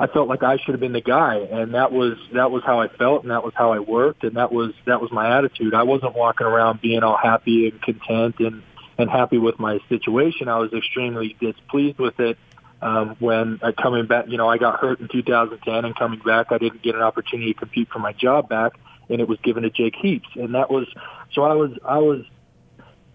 I 0.00 0.06
felt 0.06 0.28
like 0.28 0.44
I 0.44 0.58
should 0.58 0.74
have 0.74 0.80
been 0.80 0.92
the 0.92 1.00
guy, 1.00 1.38
and 1.38 1.74
that 1.74 1.90
was 1.90 2.18
that 2.32 2.52
was 2.52 2.62
how 2.64 2.80
I 2.80 2.86
felt, 2.86 3.22
and 3.22 3.32
that 3.32 3.42
was 3.44 3.52
how 3.56 3.72
I 3.72 3.80
worked, 3.80 4.22
and 4.22 4.36
that 4.36 4.52
was 4.52 4.72
that 4.86 5.00
was 5.00 5.10
my 5.10 5.36
attitude. 5.36 5.74
I 5.74 5.82
wasn't 5.82 6.14
walking 6.14 6.46
around 6.46 6.80
being 6.80 7.02
all 7.02 7.16
happy 7.16 7.68
and 7.68 7.82
content 7.82 8.36
and 8.38 8.62
and 8.96 9.10
happy 9.10 9.38
with 9.38 9.58
my 9.58 9.80
situation. 9.88 10.48
I 10.48 10.58
was 10.58 10.72
extremely 10.72 11.36
displeased 11.40 11.98
with 11.98 12.18
it 12.20 12.38
um, 12.80 13.16
when 13.18 13.58
uh, 13.62 13.72
coming 13.80 14.06
back, 14.06 14.26
you 14.28 14.36
know, 14.36 14.48
I 14.48 14.58
got 14.58 14.78
hurt 14.78 15.00
in 15.00 15.08
2010 15.08 15.84
and 15.84 15.96
coming 15.96 16.20
back, 16.20 16.46
I 16.50 16.58
didn't 16.58 16.82
get 16.82 16.94
an 16.94 17.02
opportunity 17.02 17.52
to 17.52 17.58
compete 17.58 17.88
for 17.90 17.98
my 17.98 18.12
job 18.12 18.48
back 18.48 18.72
and 19.08 19.20
it 19.20 19.28
was 19.28 19.38
given 19.42 19.62
to 19.62 19.70
Jake 19.70 19.96
Heaps. 19.96 20.28
And 20.34 20.54
that 20.54 20.70
was, 20.70 20.86
so 21.32 21.42
I 21.42 21.54
was, 21.54 21.70
I 21.84 21.98
was, 21.98 22.24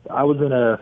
I 0.09 0.23
was 0.23 0.37
in 0.37 0.51
a 0.51 0.81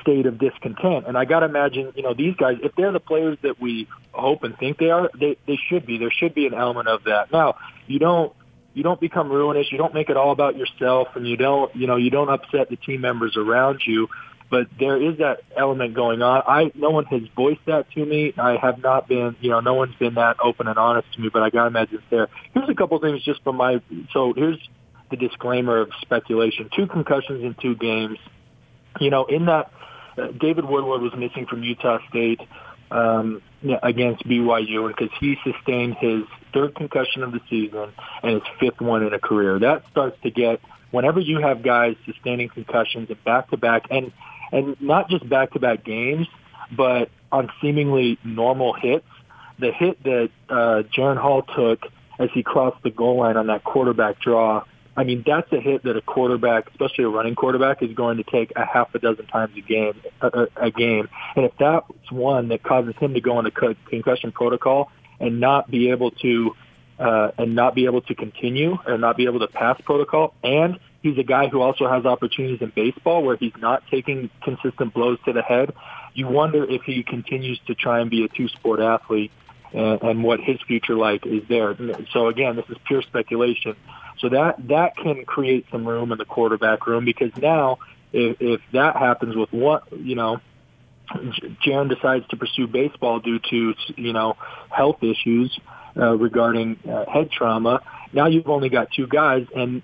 state 0.00 0.26
of 0.26 0.38
discontent. 0.38 1.06
And 1.06 1.18
I 1.18 1.24
got 1.24 1.40
to 1.40 1.46
imagine, 1.46 1.92
you 1.96 2.02
know, 2.02 2.14
these 2.14 2.34
guys, 2.36 2.56
if 2.62 2.72
they're 2.76 2.92
the 2.92 3.00
players 3.00 3.36
that 3.42 3.60
we 3.60 3.88
hope 4.12 4.44
and 4.44 4.56
think 4.56 4.78
they 4.78 4.90
are, 4.90 5.10
they, 5.18 5.36
they 5.46 5.58
should 5.68 5.86
be. 5.86 5.98
There 5.98 6.10
should 6.10 6.34
be 6.34 6.46
an 6.46 6.54
element 6.54 6.88
of 6.88 7.04
that. 7.04 7.32
Now, 7.32 7.56
you 7.86 7.98
don't, 7.98 8.32
you 8.74 8.82
don't 8.82 9.00
become 9.00 9.30
ruinous. 9.30 9.66
You 9.72 9.78
don't 9.78 9.92
make 9.92 10.08
it 10.08 10.16
all 10.16 10.30
about 10.30 10.56
yourself 10.56 11.08
and 11.14 11.26
you 11.26 11.36
don't, 11.36 11.74
you 11.74 11.86
know, 11.86 11.96
you 11.96 12.10
don't 12.10 12.30
upset 12.30 12.70
the 12.70 12.76
team 12.76 13.00
members 13.00 13.36
around 13.36 13.80
you 13.84 14.08
but 14.50 14.66
there 14.78 15.00
is 15.00 15.18
that 15.18 15.40
element 15.56 15.94
going 15.94 16.22
on. 16.22 16.42
I 16.46 16.70
no 16.74 16.90
one 16.90 17.04
has 17.06 17.22
voiced 17.36 17.64
that 17.66 17.90
to 17.92 18.04
me. 18.04 18.32
I 18.38 18.56
have 18.56 18.82
not 18.82 19.08
been, 19.08 19.36
you 19.40 19.50
know, 19.50 19.60
no 19.60 19.74
one's 19.74 19.94
been 19.96 20.14
that 20.14 20.36
open 20.42 20.68
and 20.68 20.78
honest 20.78 21.12
to 21.14 21.20
me. 21.20 21.28
But 21.32 21.42
I 21.42 21.50
gotta 21.50 21.68
imagine 21.68 21.96
it's 21.96 22.04
there. 22.10 22.28
Here's 22.54 22.68
a 22.68 22.74
couple 22.74 22.98
things 23.00 23.22
just 23.22 23.42
from 23.42 23.56
my. 23.56 23.80
So 24.12 24.32
here's 24.32 24.58
the 25.10 25.16
disclaimer 25.16 25.78
of 25.78 25.90
speculation: 26.00 26.70
two 26.74 26.86
concussions 26.86 27.44
in 27.44 27.54
two 27.60 27.74
games. 27.74 28.18
You 29.00 29.10
know, 29.10 29.26
in 29.26 29.46
that 29.46 29.70
uh, 30.16 30.28
David 30.28 30.64
Woodward 30.64 31.02
was 31.02 31.12
missing 31.14 31.46
from 31.46 31.62
Utah 31.62 31.98
State 32.08 32.40
um, 32.90 33.42
against 33.82 34.26
BYU 34.26 34.88
because 34.88 35.10
he 35.20 35.36
sustained 35.44 35.96
his 36.00 36.22
third 36.54 36.74
concussion 36.74 37.22
of 37.22 37.32
the 37.32 37.40
season 37.50 37.92
and 38.22 38.32
his 38.32 38.42
fifth 38.58 38.80
one 38.80 39.02
in 39.02 39.12
a 39.12 39.18
career. 39.18 39.58
That 39.58 39.84
starts 39.90 40.16
to 40.22 40.30
get 40.30 40.60
whenever 40.90 41.20
you 41.20 41.38
have 41.38 41.62
guys 41.62 41.96
sustaining 42.06 42.48
concussions 42.48 43.10
and 43.10 43.22
back 43.24 43.50
to 43.50 43.56
back 43.56 43.86
and 43.90 44.12
and 44.52 44.80
not 44.80 45.08
just 45.08 45.28
back-to-back 45.28 45.84
games, 45.84 46.26
but 46.76 47.10
on 47.32 47.50
seemingly 47.60 48.18
normal 48.24 48.72
hits. 48.72 49.06
The 49.58 49.72
hit 49.72 50.02
that 50.04 50.30
uh, 50.48 50.82
Jaren 50.96 51.18
Hall 51.18 51.42
took 51.42 51.80
as 52.18 52.30
he 52.32 52.42
crossed 52.42 52.82
the 52.82 52.90
goal 52.90 53.18
line 53.18 53.36
on 53.36 53.48
that 53.48 53.64
quarterback 53.64 54.20
draw, 54.20 54.64
I 54.96 55.04
mean, 55.04 55.22
that's 55.24 55.50
a 55.52 55.60
hit 55.60 55.84
that 55.84 55.96
a 55.96 56.00
quarterback, 56.00 56.68
especially 56.70 57.04
a 57.04 57.08
running 57.08 57.36
quarterback, 57.36 57.82
is 57.84 57.92
going 57.94 58.16
to 58.16 58.24
take 58.24 58.52
a 58.56 58.64
half 58.66 58.92
a 58.96 58.98
dozen 58.98 59.26
times 59.26 59.56
a 59.56 59.60
game. 59.60 59.94
A, 60.20 60.46
a 60.56 60.70
game, 60.72 61.08
and 61.36 61.44
if 61.44 61.52
that's 61.56 62.10
one 62.10 62.48
that 62.48 62.64
causes 62.64 62.94
him 62.98 63.14
to 63.14 63.20
go 63.20 63.38
into 63.38 63.52
concussion 63.88 64.32
protocol 64.32 64.90
and 65.20 65.38
not 65.38 65.70
be 65.70 65.90
able 65.90 66.10
to 66.10 66.56
uh, 66.98 67.30
and 67.38 67.54
not 67.54 67.76
be 67.76 67.84
able 67.84 68.00
to 68.02 68.14
continue 68.16 68.76
or 68.86 68.98
not 68.98 69.16
be 69.16 69.26
able 69.26 69.38
to 69.38 69.46
pass 69.46 69.80
protocol, 69.84 70.34
and 70.42 70.80
He's 71.02 71.18
a 71.18 71.22
guy 71.22 71.48
who 71.48 71.60
also 71.60 71.88
has 71.88 72.04
opportunities 72.04 72.60
in 72.60 72.72
baseball 72.74 73.22
where 73.22 73.36
he's 73.36 73.52
not 73.58 73.84
taking 73.90 74.30
consistent 74.42 74.92
blows 74.94 75.18
to 75.26 75.32
the 75.32 75.42
head. 75.42 75.72
You 76.14 76.26
wonder 76.26 76.64
if 76.68 76.82
he 76.82 77.02
continues 77.04 77.60
to 77.66 77.74
try 77.74 78.00
and 78.00 78.10
be 78.10 78.24
a 78.24 78.28
two-sport 78.28 78.80
athlete 78.80 79.30
and, 79.72 80.02
and 80.02 80.24
what 80.24 80.40
his 80.40 80.60
future 80.66 80.96
like 80.96 81.24
is 81.26 81.42
there. 81.48 81.76
So 82.12 82.28
again, 82.28 82.56
this 82.56 82.64
is 82.68 82.76
pure 82.86 83.02
speculation. 83.02 83.76
So 84.18 84.30
that 84.30 84.66
that 84.68 84.96
can 84.96 85.24
create 85.24 85.66
some 85.70 85.86
room 85.86 86.10
in 86.10 86.18
the 86.18 86.24
quarterback 86.24 86.86
room 86.86 87.04
because 87.04 87.30
now 87.36 87.78
if, 88.12 88.36
if 88.40 88.60
that 88.72 88.96
happens 88.96 89.36
with 89.36 89.52
what 89.52 89.84
you 89.96 90.16
know, 90.16 90.40
Jaren 91.64 91.88
decides 91.88 92.26
to 92.28 92.36
pursue 92.36 92.66
baseball 92.66 93.20
due 93.20 93.38
to 93.50 93.74
you 93.96 94.12
know 94.12 94.36
health 94.70 95.02
issues 95.02 95.56
uh, 95.96 96.16
regarding 96.16 96.78
uh, 96.88 97.04
head 97.10 97.30
trauma. 97.30 97.82
Now 98.12 98.26
you've 98.26 98.48
only 98.48 98.68
got 98.68 98.90
two 98.90 99.06
guys, 99.06 99.46
and 99.54 99.82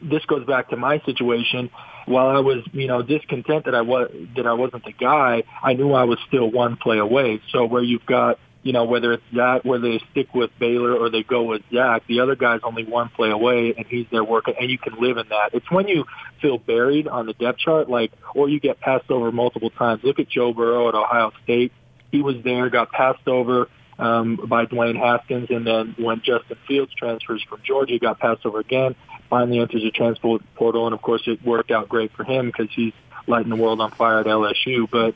this 0.00 0.24
goes 0.26 0.46
back 0.46 0.70
to 0.70 0.76
my 0.76 1.00
situation. 1.04 1.70
While 2.06 2.28
I 2.28 2.40
was, 2.40 2.64
you 2.72 2.86
know, 2.86 3.02
discontent 3.02 3.66
that 3.66 3.74
I 3.74 3.82
was 3.82 4.10
that 4.36 4.46
I 4.46 4.52
wasn't 4.52 4.84
the 4.84 4.92
guy, 4.92 5.44
I 5.62 5.74
knew 5.74 5.92
I 5.92 6.04
was 6.04 6.18
still 6.28 6.50
one 6.50 6.76
play 6.76 6.98
away. 6.98 7.40
So 7.52 7.64
where 7.64 7.82
you've 7.82 8.06
got, 8.06 8.38
you 8.62 8.72
know, 8.72 8.84
whether 8.84 9.12
it's 9.12 9.22
that 9.34 9.64
where 9.64 9.78
they 9.78 10.02
stick 10.10 10.34
with 10.34 10.50
Baylor 10.58 10.94
or 10.94 11.10
they 11.10 11.22
go 11.22 11.42
with 11.44 11.62
Zach, 11.72 12.02
the 12.08 12.20
other 12.20 12.36
guy's 12.36 12.60
only 12.62 12.84
one 12.84 13.10
play 13.10 13.30
away, 13.30 13.74
and 13.76 13.86
he's 13.86 14.06
there 14.10 14.24
working, 14.24 14.54
and 14.60 14.70
you 14.70 14.78
can 14.78 14.94
live 15.00 15.16
in 15.18 15.28
that. 15.28 15.50
It's 15.52 15.70
when 15.70 15.88
you 15.88 16.04
feel 16.42 16.58
buried 16.58 17.06
on 17.06 17.26
the 17.26 17.34
depth 17.34 17.58
chart, 17.58 17.88
like, 17.88 18.12
or 18.34 18.48
you 18.48 18.60
get 18.60 18.80
passed 18.80 19.10
over 19.10 19.30
multiple 19.30 19.70
times. 19.70 20.02
Look 20.02 20.18
at 20.18 20.28
Joe 20.28 20.52
Burrow 20.52 20.88
at 20.88 20.94
Ohio 20.94 21.32
State. 21.44 21.72
He 22.10 22.22
was 22.22 22.36
there, 22.42 22.68
got 22.70 22.90
passed 22.90 23.28
over 23.28 23.68
um, 23.98 24.36
by 24.48 24.66
Dwayne 24.66 24.96
Haskins, 24.96 25.48
and 25.50 25.66
then 25.66 25.94
when 25.98 26.22
Justin 26.24 26.56
Fields 26.66 26.92
transfers 26.96 27.44
from 27.48 27.60
Georgia, 27.64 27.98
got 27.98 28.18
passed 28.18 28.44
over 28.44 28.58
again 28.58 28.96
finally 29.30 29.60
enters 29.60 29.82
the 29.82 29.90
transfer 29.90 30.38
portal, 30.56 30.86
and 30.86 30.94
of 30.94 31.00
course 31.00 31.22
it 31.26 31.42
worked 31.42 31.70
out 31.70 31.88
great 31.88 32.12
for 32.12 32.24
him 32.24 32.46
because 32.46 32.68
he's 32.74 32.92
lighting 33.26 33.48
the 33.48 33.56
world 33.56 33.80
on 33.80 33.92
fire 33.92 34.20
at 34.20 34.26
LSU. 34.26 34.90
But 34.90 35.14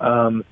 um, 0.00 0.44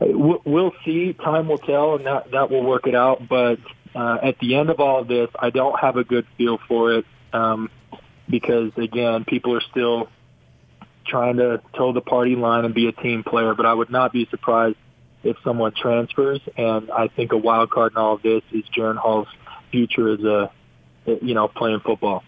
we'll 0.00 0.74
see. 0.84 1.14
Time 1.14 1.48
will 1.48 1.58
tell, 1.58 1.94
and 1.94 2.06
that 2.06 2.32
that 2.32 2.50
will 2.50 2.64
work 2.64 2.86
it 2.86 2.94
out. 2.94 3.26
But 3.26 3.58
uh, 3.94 4.18
at 4.22 4.38
the 4.40 4.56
end 4.56 4.68
of 4.68 4.80
all 4.80 5.00
of 5.00 5.08
this, 5.08 5.30
I 5.38 5.50
don't 5.50 5.78
have 5.78 5.96
a 5.96 6.04
good 6.04 6.26
feel 6.36 6.58
for 6.68 6.94
it 6.94 7.06
um, 7.32 7.70
because 8.28 8.72
again, 8.76 9.24
people 9.24 9.54
are 9.54 9.62
still 9.70 10.08
trying 11.06 11.36
to 11.36 11.62
toe 11.76 11.92
the 11.92 12.00
party 12.00 12.36
line 12.36 12.64
and 12.64 12.74
be 12.74 12.88
a 12.88 12.92
team 12.92 13.22
player. 13.22 13.54
But 13.54 13.66
I 13.66 13.72
would 13.72 13.90
not 13.90 14.12
be 14.12 14.26
surprised 14.30 14.76
if 15.22 15.36
someone 15.44 15.72
transfers. 15.72 16.40
And 16.56 16.90
I 16.90 17.08
think 17.08 17.32
a 17.32 17.36
wild 17.36 17.70
card 17.70 17.92
in 17.92 17.98
all 17.98 18.14
of 18.14 18.22
this 18.22 18.42
is 18.52 18.64
Jaren 18.76 18.96
Hall's 18.96 19.28
future 19.70 20.12
as 20.12 20.20
a 20.20 20.50
you 21.22 21.34
know 21.34 21.48
playing 21.48 21.80
football. 21.80 22.24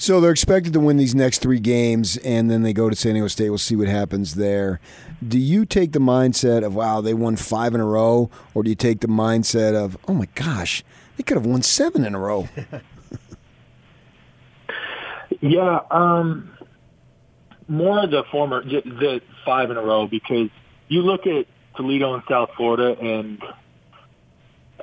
So 0.00 0.18
they're 0.18 0.30
expected 0.30 0.72
to 0.72 0.80
win 0.80 0.96
these 0.96 1.14
next 1.14 1.40
three 1.40 1.60
games, 1.60 2.16
and 2.24 2.50
then 2.50 2.62
they 2.62 2.72
go 2.72 2.88
to 2.88 2.96
San 2.96 3.12
Diego 3.12 3.28
State. 3.28 3.50
We'll 3.50 3.58
see 3.58 3.76
what 3.76 3.86
happens 3.86 4.34
there. 4.36 4.80
Do 5.28 5.38
you 5.38 5.66
take 5.66 5.92
the 5.92 5.98
mindset 5.98 6.64
of 6.64 6.74
wow, 6.74 7.02
they 7.02 7.12
won 7.12 7.36
five 7.36 7.74
in 7.74 7.82
a 7.82 7.84
row, 7.84 8.30
or 8.54 8.62
do 8.62 8.70
you 8.70 8.76
take 8.76 9.00
the 9.00 9.08
mindset 9.08 9.74
of 9.74 9.98
oh 10.08 10.14
my 10.14 10.26
gosh, 10.34 10.82
They 11.18 11.22
could 11.22 11.36
have 11.36 11.44
won 11.44 11.60
seven 11.60 12.06
in 12.06 12.14
a 12.14 12.18
row. 12.18 12.48
yeah, 15.42 15.80
um, 15.90 16.50
more 17.68 18.06
the 18.06 18.24
former, 18.30 18.64
the 18.64 19.20
five 19.44 19.70
in 19.70 19.76
a 19.76 19.82
row 19.82 20.06
because 20.06 20.48
you 20.88 21.02
look 21.02 21.26
at 21.26 21.46
Toledo 21.76 22.14
and 22.14 22.22
South 22.26 22.48
Florida 22.56 22.98
and 22.98 23.38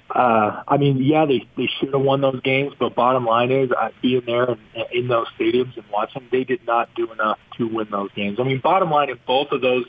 uh, 0.10 0.64
I 0.68 0.78
mean, 0.78 0.98
yeah, 1.04 1.26
they 1.26 1.48
they 1.58 1.68
should 1.80 1.94
have 1.94 2.02
won 2.02 2.22
those 2.22 2.42
games, 2.42 2.74
but 2.80 2.96
bottom 2.96 3.26
line 3.26 3.52
is, 3.52 3.72
uh, 3.72 3.90
being 4.02 4.24
there 4.26 4.52
in, 4.52 4.60
in 4.94 5.08
those 5.08 5.28
stadiums 5.38 5.76
and 5.76 5.86
watching, 5.92 6.28
they 6.32 6.44
did 6.44 6.66
not 6.66 6.90
do 6.96 7.12
enough 7.12 7.40
to 7.58 7.68
win 7.68 7.88
those 7.92 8.12
games. 8.14 8.40
I 8.40 8.44
mean, 8.44 8.62
bottom 8.62 8.90
line 8.90 9.10
in 9.10 9.20
both 9.28 9.52
of 9.52 9.62
those 9.62 9.86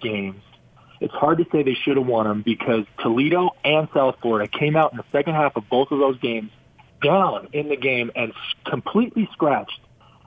games, 0.00 0.42
it's 1.00 1.14
hard 1.14 1.38
to 1.38 1.46
say 1.52 1.62
they 1.62 1.74
should 1.74 1.96
have 1.96 2.06
won 2.06 2.26
them 2.26 2.42
because 2.42 2.84
Toledo 3.00 3.50
and 3.64 3.88
South 3.94 4.16
Florida 4.20 4.50
came 4.50 4.74
out 4.74 4.92
in 4.92 4.96
the 4.96 5.04
second 5.12 5.34
half 5.34 5.54
of 5.56 5.68
both 5.68 5.92
of 5.92 6.00
those 6.00 6.18
games 6.18 6.50
down 7.00 7.48
in 7.52 7.68
the 7.68 7.76
game 7.76 8.10
and 8.16 8.32
completely 8.64 9.28
scratched 9.32 9.80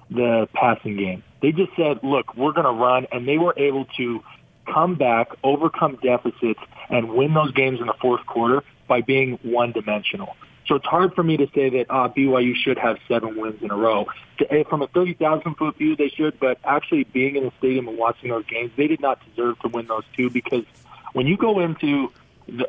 the 0.10 0.48
passing 0.54 0.96
game. 0.96 1.24
They 1.42 1.52
just 1.52 1.72
said, 1.76 2.00
"Look, 2.02 2.38
we're 2.38 2.54
going 2.54 2.66
to 2.66 2.72
run," 2.72 3.08
and 3.12 3.28
they 3.28 3.38
were 3.38 3.54
able 3.58 3.86
to 3.98 4.24
come 4.66 4.96
back, 4.96 5.32
overcome 5.44 5.98
deficits, 6.02 6.60
and 6.90 7.10
win 7.10 7.34
those 7.34 7.52
games 7.52 7.82
in 7.82 7.88
the 7.88 7.96
fourth 8.00 8.26
quarter 8.26 8.64
by 8.88 9.02
being 9.02 9.40
one-dimensional. 9.44 10.36
So 10.68 10.76
it's 10.76 10.86
hard 10.86 11.14
for 11.14 11.24
me 11.24 11.38
to 11.38 11.48
say 11.56 11.70
that 11.70 11.86
uh, 11.90 12.10
BYU 12.10 12.54
should 12.56 12.78
have 12.78 12.98
seven 13.08 13.40
wins 13.40 13.62
in 13.62 13.72
a 13.72 13.76
row. 13.76 14.08
Eh, 14.50 14.64
from 14.70 14.82
a 14.82 14.88
30,000 14.88 15.56
foot 15.56 15.78
view, 15.78 15.96
they 15.96 16.10
should, 16.10 16.40
but 16.40 16.60
actually 16.64 17.06
being 17.06 17.38
in 17.38 17.46
the 17.46 17.52
stadium 17.58 17.88
and 17.88 17.98
watching 17.98 18.30
those 18.30 18.46
games, 18.46 18.72
they 18.76 18.88
did 18.88 19.00
not 19.00 19.20
deserve 19.30 19.58
to 19.60 19.70
win 19.70 19.88
those 19.88 20.04
two 20.16 20.30
because 20.30 20.66
when 21.14 21.26
you 21.26 21.38
go 21.38 21.62
into 21.62 22.12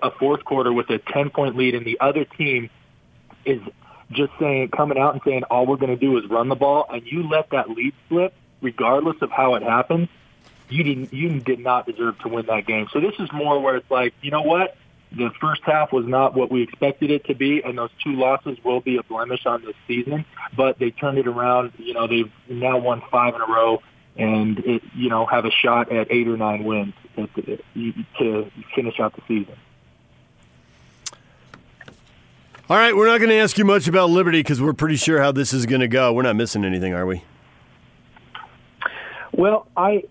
a 0.00 0.10
fourth 0.12 0.44
quarter 0.44 0.72
with 0.72 0.90
a 0.90 0.98
10 0.98 1.30
point 1.30 1.56
lead 1.56 1.74
and 1.74 1.84
the 1.84 1.98
other 2.00 2.24
team 2.24 2.70
is 3.44 3.60
just 4.10 4.32
saying, 4.38 4.68
coming 4.68 4.98
out 4.98 5.14
and 5.14 5.22
saying, 5.24 5.42
all 5.44 5.66
we're 5.66 5.76
going 5.76 5.96
to 5.96 5.96
do 5.96 6.16
is 6.18 6.26
run 6.30 6.48
the 6.48 6.56
ball, 6.56 6.86
and 6.88 7.02
you 7.06 7.28
let 7.28 7.50
that 7.50 7.68
lead 7.68 7.94
slip, 8.08 8.32
regardless 8.60 9.16
of 9.20 9.30
how 9.30 9.54
it 9.54 9.62
happens, 9.62 10.08
you 10.68 10.82
didn't, 10.82 11.12
you 11.12 11.40
did 11.40 11.58
not 11.58 11.86
deserve 11.86 12.18
to 12.20 12.28
win 12.28 12.46
that 12.46 12.66
game. 12.66 12.88
So 12.92 13.00
this 13.00 13.14
is 13.18 13.30
more 13.32 13.60
where 13.60 13.76
it's 13.76 13.90
like, 13.90 14.14
you 14.22 14.30
know 14.30 14.42
what? 14.42 14.76
The 15.12 15.30
first 15.40 15.62
half 15.64 15.92
was 15.92 16.06
not 16.06 16.34
what 16.34 16.50
we 16.50 16.62
expected 16.62 17.10
it 17.10 17.24
to 17.26 17.34
be, 17.34 17.62
and 17.62 17.78
those 17.78 17.90
two 18.02 18.12
losses 18.12 18.58
will 18.62 18.80
be 18.80 18.96
a 18.96 19.02
blemish 19.02 19.46
on 19.46 19.64
this 19.64 19.76
season. 19.86 20.24
But 20.56 20.78
they 20.78 20.90
turned 20.90 21.18
it 21.18 21.26
around. 21.26 21.72
You 21.78 21.94
know, 21.94 22.06
they've 22.06 22.30
now 22.48 22.78
won 22.78 23.02
five 23.10 23.34
in 23.34 23.40
a 23.40 23.46
row, 23.46 23.82
and 24.16 24.58
it, 24.60 24.82
you 24.94 25.08
know 25.08 25.26
have 25.26 25.44
a 25.44 25.50
shot 25.50 25.90
at 25.90 26.08
eight 26.10 26.28
or 26.28 26.36
nine 26.36 26.64
wins 26.64 26.94
to 27.16 28.50
finish 28.74 29.00
out 29.00 29.14
the 29.14 29.22
season. 29.26 29.56
All 32.70 32.76
right, 32.76 32.94
we're 32.94 33.06
not 33.06 33.16
going 33.16 33.30
to 33.30 33.36
ask 33.36 33.56
you 33.56 33.64
much 33.64 33.88
about 33.88 34.10
Liberty 34.10 34.40
because 34.40 34.60
we're 34.60 34.74
pretty 34.74 34.96
sure 34.96 35.22
how 35.22 35.32
this 35.32 35.54
is 35.54 35.64
going 35.64 35.80
to 35.80 35.88
go. 35.88 36.12
We're 36.12 36.22
not 36.22 36.36
missing 36.36 36.66
anything, 36.66 36.92
are 36.92 37.06
we? 37.06 37.22
Well, 39.38 39.68
I 39.76 40.02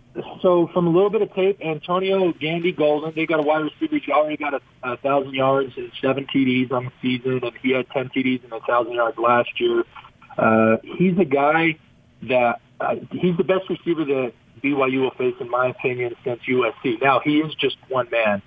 so 0.41 0.69
from 0.74 0.88
a 0.88 0.89
little 0.89 1.10
bit 1.10 1.22
of 1.22 1.34
tape, 1.34 1.60
Antonio 1.62 2.31
Gandy 2.31 2.72
Golden, 2.72 3.13
they 3.13 3.25
got 3.25 3.41
a 3.41 3.43
wide 3.43 3.63
receiver. 3.63 3.98
He 3.98 4.10
already 4.10 4.38
got 4.38 4.53
a, 4.53 4.62
a 4.84 4.96
thousand 4.96 5.34
yards 5.34 5.74
and 5.75 5.91
seven 6.01 6.25
TDs 6.34 6.72
on 6.72 6.86
the 6.86 6.91
season, 7.01 7.41
and 7.43 7.51
he 7.62 7.72
had 7.72 7.89
ten 7.89 8.07
TDs 8.07 8.46
and 8.46 8.53
a 8.53 8.62
thousand 8.62 8.93
yards 8.93 9.17
last 9.17 9.50
year. 9.60 9.84
Uh, 10.38 10.77
he's 10.81 11.19
a 11.19 11.25
guy 11.25 11.77
that 12.24 12.62
uh, 12.79 12.96
he's 13.12 13.36
the 13.36 13.43
best 13.43 13.69
receiver 13.69 14.05
that 14.05 14.31
BYU 14.63 15.01
will 15.01 15.12
face, 15.12 15.36
in 15.41 15.50
my 15.50 15.67
opinion, 15.67 16.15
since 16.24 16.39
USC. 16.48 17.01
Now 17.01 17.19
he 17.19 17.39
is 17.39 17.53
just 17.55 17.75
one 17.89 18.10
man, 18.10 18.41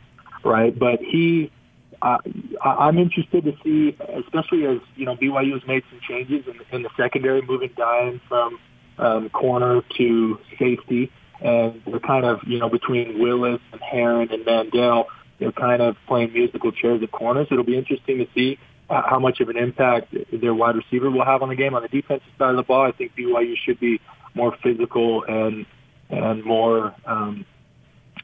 right? 0.44 0.76
But 0.76 1.00
he, 1.00 1.52
uh, 2.00 2.16
I'm 2.64 2.96
interested 2.96 3.44
to 3.44 3.52
see, 3.62 3.98
especially 4.24 4.64
as 4.64 4.78
you 4.96 5.04
know 5.04 5.14
BYU 5.14 5.52
has 5.52 5.68
made 5.68 5.82
some 5.90 6.00
changes 6.08 6.46
in, 6.46 6.58
in 6.74 6.82
the 6.84 6.90
secondary, 6.96 7.42
moving 7.42 7.68
Dayan 7.68 8.18
from 8.30 8.58
um, 9.00 9.30
corner 9.30 9.82
to 9.96 10.38
safety, 10.58 11.10
and 11.40 11.82
they're 11.86 12.00
kind 12.00 12.24
of 12.24 12.40
you 12.46 12.58
know 12.58 12.68
between 12.68 13.18
Willis 13.18 13.60
and 13.72 13.80
Herron 13.80 14.30
and 14.30 14.44
Mandel, 14.44 15.08
they're 15.38 15.52
kind 15.52 15.82
of 15.82 15.96
playing 16.06 16.32
musical 16.32 16.70
chairs 16.70 17.02
at 17.02 17.10
corners. 17.10 17.48
It'll 17.50 17.64
be 17.64 17.76
interesting 17.76 18.18
to 18.18 18.26
see 18.34 18.58
how 18.88 19.18
much 19.20 19.40
of 19.40 19.48
an 19.48 19.56
impact 19.56 20.14
their 20.32 20.52
wide 20.52 20.76
receiver 20.76 21.10
will 21.10 21.24
have 21.24 21.42
on 21.42 21.48
the 21.48 21.54
game. 21.54 21.74
On 21.74 21.82
the 21.82 21.88
defensive 21.88 22.28
side 22.38 22.50
of 22.50 22.56
the 22.56 22.62
ball, 22.62 22.86
I 22.86 22.92
think 22.92 23.14
BYU 23.16 23.54
should 23.64 23.78
be 23.78 24.00
more 24.34 24.56
physical 24.62 25.24
and 25.24 25.66
and 26.10 26.44
more 26.44 26.94
um, 27.06 27.46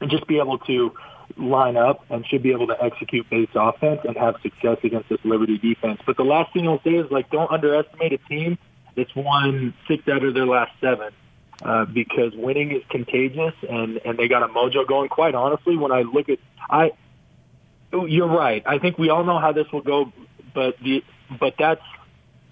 and 0.01 0.11
just 0.11 0.27
be 0.27 0.37
able 0.39 0.59
to 0.59 0.91
line 1.37 1.77
up 1.77 2.05
and 2.09 2.25
should 2.27 2.43
be 2.43 2.51
able 2.51 2.67
to 2.67 2.83
execute 2.83 3.29
base 3.29 3.49
offense 3.55 4.01
and 4.03 4.17
have 4.17 4.35
success 4.41 4.77
against 4.83 5.09
this 5.09 5.19
Liberty 5.23 5.57
defense. 5.57 5.99
But 6.05 6.17
the 6.17 6.23
last 6.23 6.53
thing 6.53 6.67
I'll 6.67 6.81
say 6.83 6.91
is 6.91 7.09
like 7.11 7.29
don't 7.31 7.51
underestimate 7.51 8.13
a 8.13 8.17
team 8.29 8.57
that's 8.97 9.15
won 9.15 9.73
six 9.87 10.05
out 10.09 10.23
of 10.23 10.33
their 10.33 10.45
last 10.45 10.71
seven. 10.81 11.13
Uh, 11.59 11.85
because 11.85 12.33
winning 12.35 12.71
is 12.71 12.83
contagious 12.87 13.53
and, 13.67 13.99
and 14.05 14.19
they 14.19 14.27
got 14.27 14.43
a 14.43 14.47
mojo 14.47 14.85
going. 14.87 15.09
Quite 15.09 15.33
honestly, 15.33 15.75
when 15.75 15.91
I 15.91 16.01
look 16.01 16.29
at, 16.29 16.37
I, 16.69 16.91
you're 17.91 18.27
right. 18.27 18.61
I 18.63 18.77
think 18.77 18.99
we 18.99 19.09
all 19.09 19.23
know 19.23 19.39
how 19.39 19.53
this 19.53 19.65
will 19.73 19.81
go, 19.81 20.11
but 20.53 20.75
the, 20.83 21.03
but 21.39 21.55
that's 21.57 21.81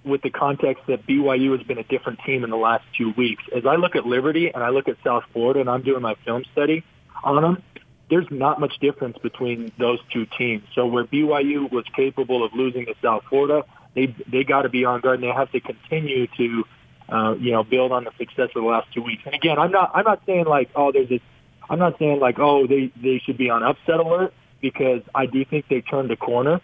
with 0.04 0.24
the 0.24 0.32
context 0.32 0.84
that 0.88 1.06
BYU 1.06 1.56
has 1.56 1.66
been 1.68 1.78
a 1.78 1.84
different 1.84 2.20
team 2.26 2.44
in 2.44 2.50
the 2.50 2.58
last 2.58 2.84
two 2.98 3.12
weeks. 3.16 3.44
As 3.56 3.66
I 3.68 3.76
look 3.76 3.96
at 3.96 4.08
Liberty 4.08 4.52
and 4.52 4.64
I 4.64 4.70
look 4.70 4.88
at 4.88 4.98
South 5.04 5.24
Florida 5.34 5.60
and 5.60 5.70
I'm 5.70 5.84
doing 5.84 6.02
my 6.02 6.16
film 6.26 6.44
study 6.52 6.84
on 7.24 7.42
them, 7.44 7.64
there's 8.10 8.28
not 8.32 8.60
much 8.60 8.80
difference 8.80 9.18
between 9.20 9.72
those 9.78 10.00
two 10.12 10.26
teams. 10.38 10.64
So 10.74 10.86
where 10.86 11.06
BYU 11.06 11.72
was 11.72 11.86
capable 11.96 12.44
of 12.44 12.54
losing 12.54 12.86
to 12.86 12.96
South 13.04 13.24
Florida, 13.30 13.66
they 13.96 14.16
they 14.32 14.44
got 14.44 14.64
to 14.64 14.70
be 14.70 14.86
on 14.86 15.02
guard 15.02 15.16
and 15.16 15.24
they 15.24 15.34
have 15.34 15.52
to 15.52 15.60
continue 15.60 16.28
to 16.38 16.64
uh, 17.10 17.36
you 17.40 17.52
know 17.52 17.64
build 17.64 17.92
on 17.92 18.04
the 18.04 18.12
success 18.18 18.50
of 18.56 18.62
the 18.62 18.68
last 18.68 18.88
two 18.94 19.02
weeks. 19.02 19.24
And 19.26 19.34
again, 19.34 19.58
I'm 19.58 19.72
not 19.72 19.92
I'm 19.94 20.06
not 20.06 20.22
saying 20.26 20.46
like 20.46 20.70
oh 20.76 20.92
there's 20.92 21.10
this 21.10 21.22
I'm 21.70 21.80
not 21.80 21.98
saying 21.98 22.20
like 22.20 22.40
oh 22.40 22.68
they 22.68 22.92
they 23.02 23.22
should 23.26 23.38
be 23.38 23.50
on 23.50 23.64
upset 23.64 24.00
alert 24.00 24.34
because 24.62 25.02
I 25.14 25.26
do 25.26 25.44
think 25.46 25.68
they 25.70 25.82
turned 25.82 26.12
a 26.12 26.16
corner 26.16 26.62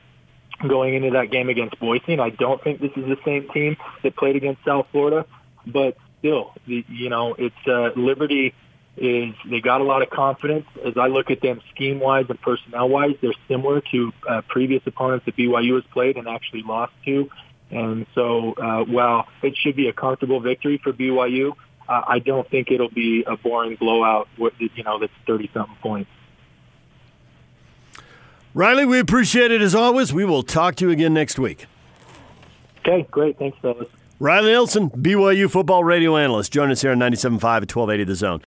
going 0.68 0.94
into 0.96 1.12
that 1.12 1.32
game 1.32 1.50
against 1.50 1.80
Boise. 1.80 2.14
And 2.14 2.22
I 2.22 2.30
don't 2.30 2.64
think 2.64 2.82
this 2.82 2.92
is 2.96 3.06
the 3.06 3.18
same 3.26 3.50
team 3.50 3.78
that 4.04 4.16
played 4.16 4.36
against 4.36 4.64
South 4.66 4.88
Florida, 4.92 5.26
but 5.66 5.98
still, 6.20 6.54
the, 6.68 6.86
you 6.88 7.10
know, 7.10 7.36
it's 7.38 7.56
uh, 7.68 7.90
Liberty 7.96 8.54
is 8.98 9.34
they 9.50 9.62
got 9.62 9.82
a 9.82 9.84
lot 9.84 10.02
of 10.02 10.10
confidence. 10.10 10.66
As 10.86 10.98
I 10.98 11.08
look 11.08 11.32
at 11.32 11.42
them 11.42 11.62
scheme 11.74 12.00
wise 12.00 12.26
and 12.30 12.40
personnel 12.42 12.90
wise, 12.90 13.16
they're 13.22 13.32
similar 13.48 13.82
to 13.92 14.12
uh, 14.28 14.42
previous 14.48 14.82
opponents 14.86 15.26
that 15.26 15.36
BYU 15.36 15.76
has 15.76 15.84
played 15.92 16.18
and 16.18 16.28
actually 16.28 16.64
lost 16.64 16.94
to. 17.06 17.30
And 17.70 18.06
so, 18.14 18.54
uh, 18.54 18.84
while 18.84 19.28
it 19.42 19.56
should 19.56 19.78
be 19.78 19.88
a 19.88 19.94
comfortable 19.94 20.42
victory 20.42 20.78
for 20.84 20.92
BYU, 20.92 21.54
uh, 21.88 22.02
I 22.08 22.20
don't 22.20 22.50
think 22.50 22.70
it'll 22.70 22.90
be 22.90 23.24
a 23.26 23.38
boring 23.38 23.76
blowout. 23.76 24.28
With, 24.38 24.54
you 24.60 24.84
know, 24.84 25.00
that's 25.00 25.14
thirty 25.26 25.50
something 25.54 25.78
points. 25.82 26.10
Riley, 28.54 28.86
we 28.86 29.00
appreciate 29.00 29.52
it 29.52 29.62
as 29.62 29.74
always. 29.74 30.12
We 30.12 30.26
will 30.26 30.44
talk 30.44 30.76
to 30.76 30.86
you 30.86 30.92
again 30.92 31.14
next 31.14 31.40
week. 31.40 31.66
Okay, 32.80 33.08
great. 33.10 33.40
Thanks, 33.40 33.58
fellas. 33.62 33.88
Riley 34.20 34.52
Nelson, 34.52 34.90
BYU 34.92 35.50
football 35.50 35.84
radio 35.84 36.16
analyst. 36.16 36.52
Join 36.52 36.70
us 36.70 36.82
here 36.82 36.92
on 36.92 37.00
97.5 37.00 37.34
at 37.34 37.76
1280 37.76 38.04
The 38.04 38.16
Zone. 38.16 38.40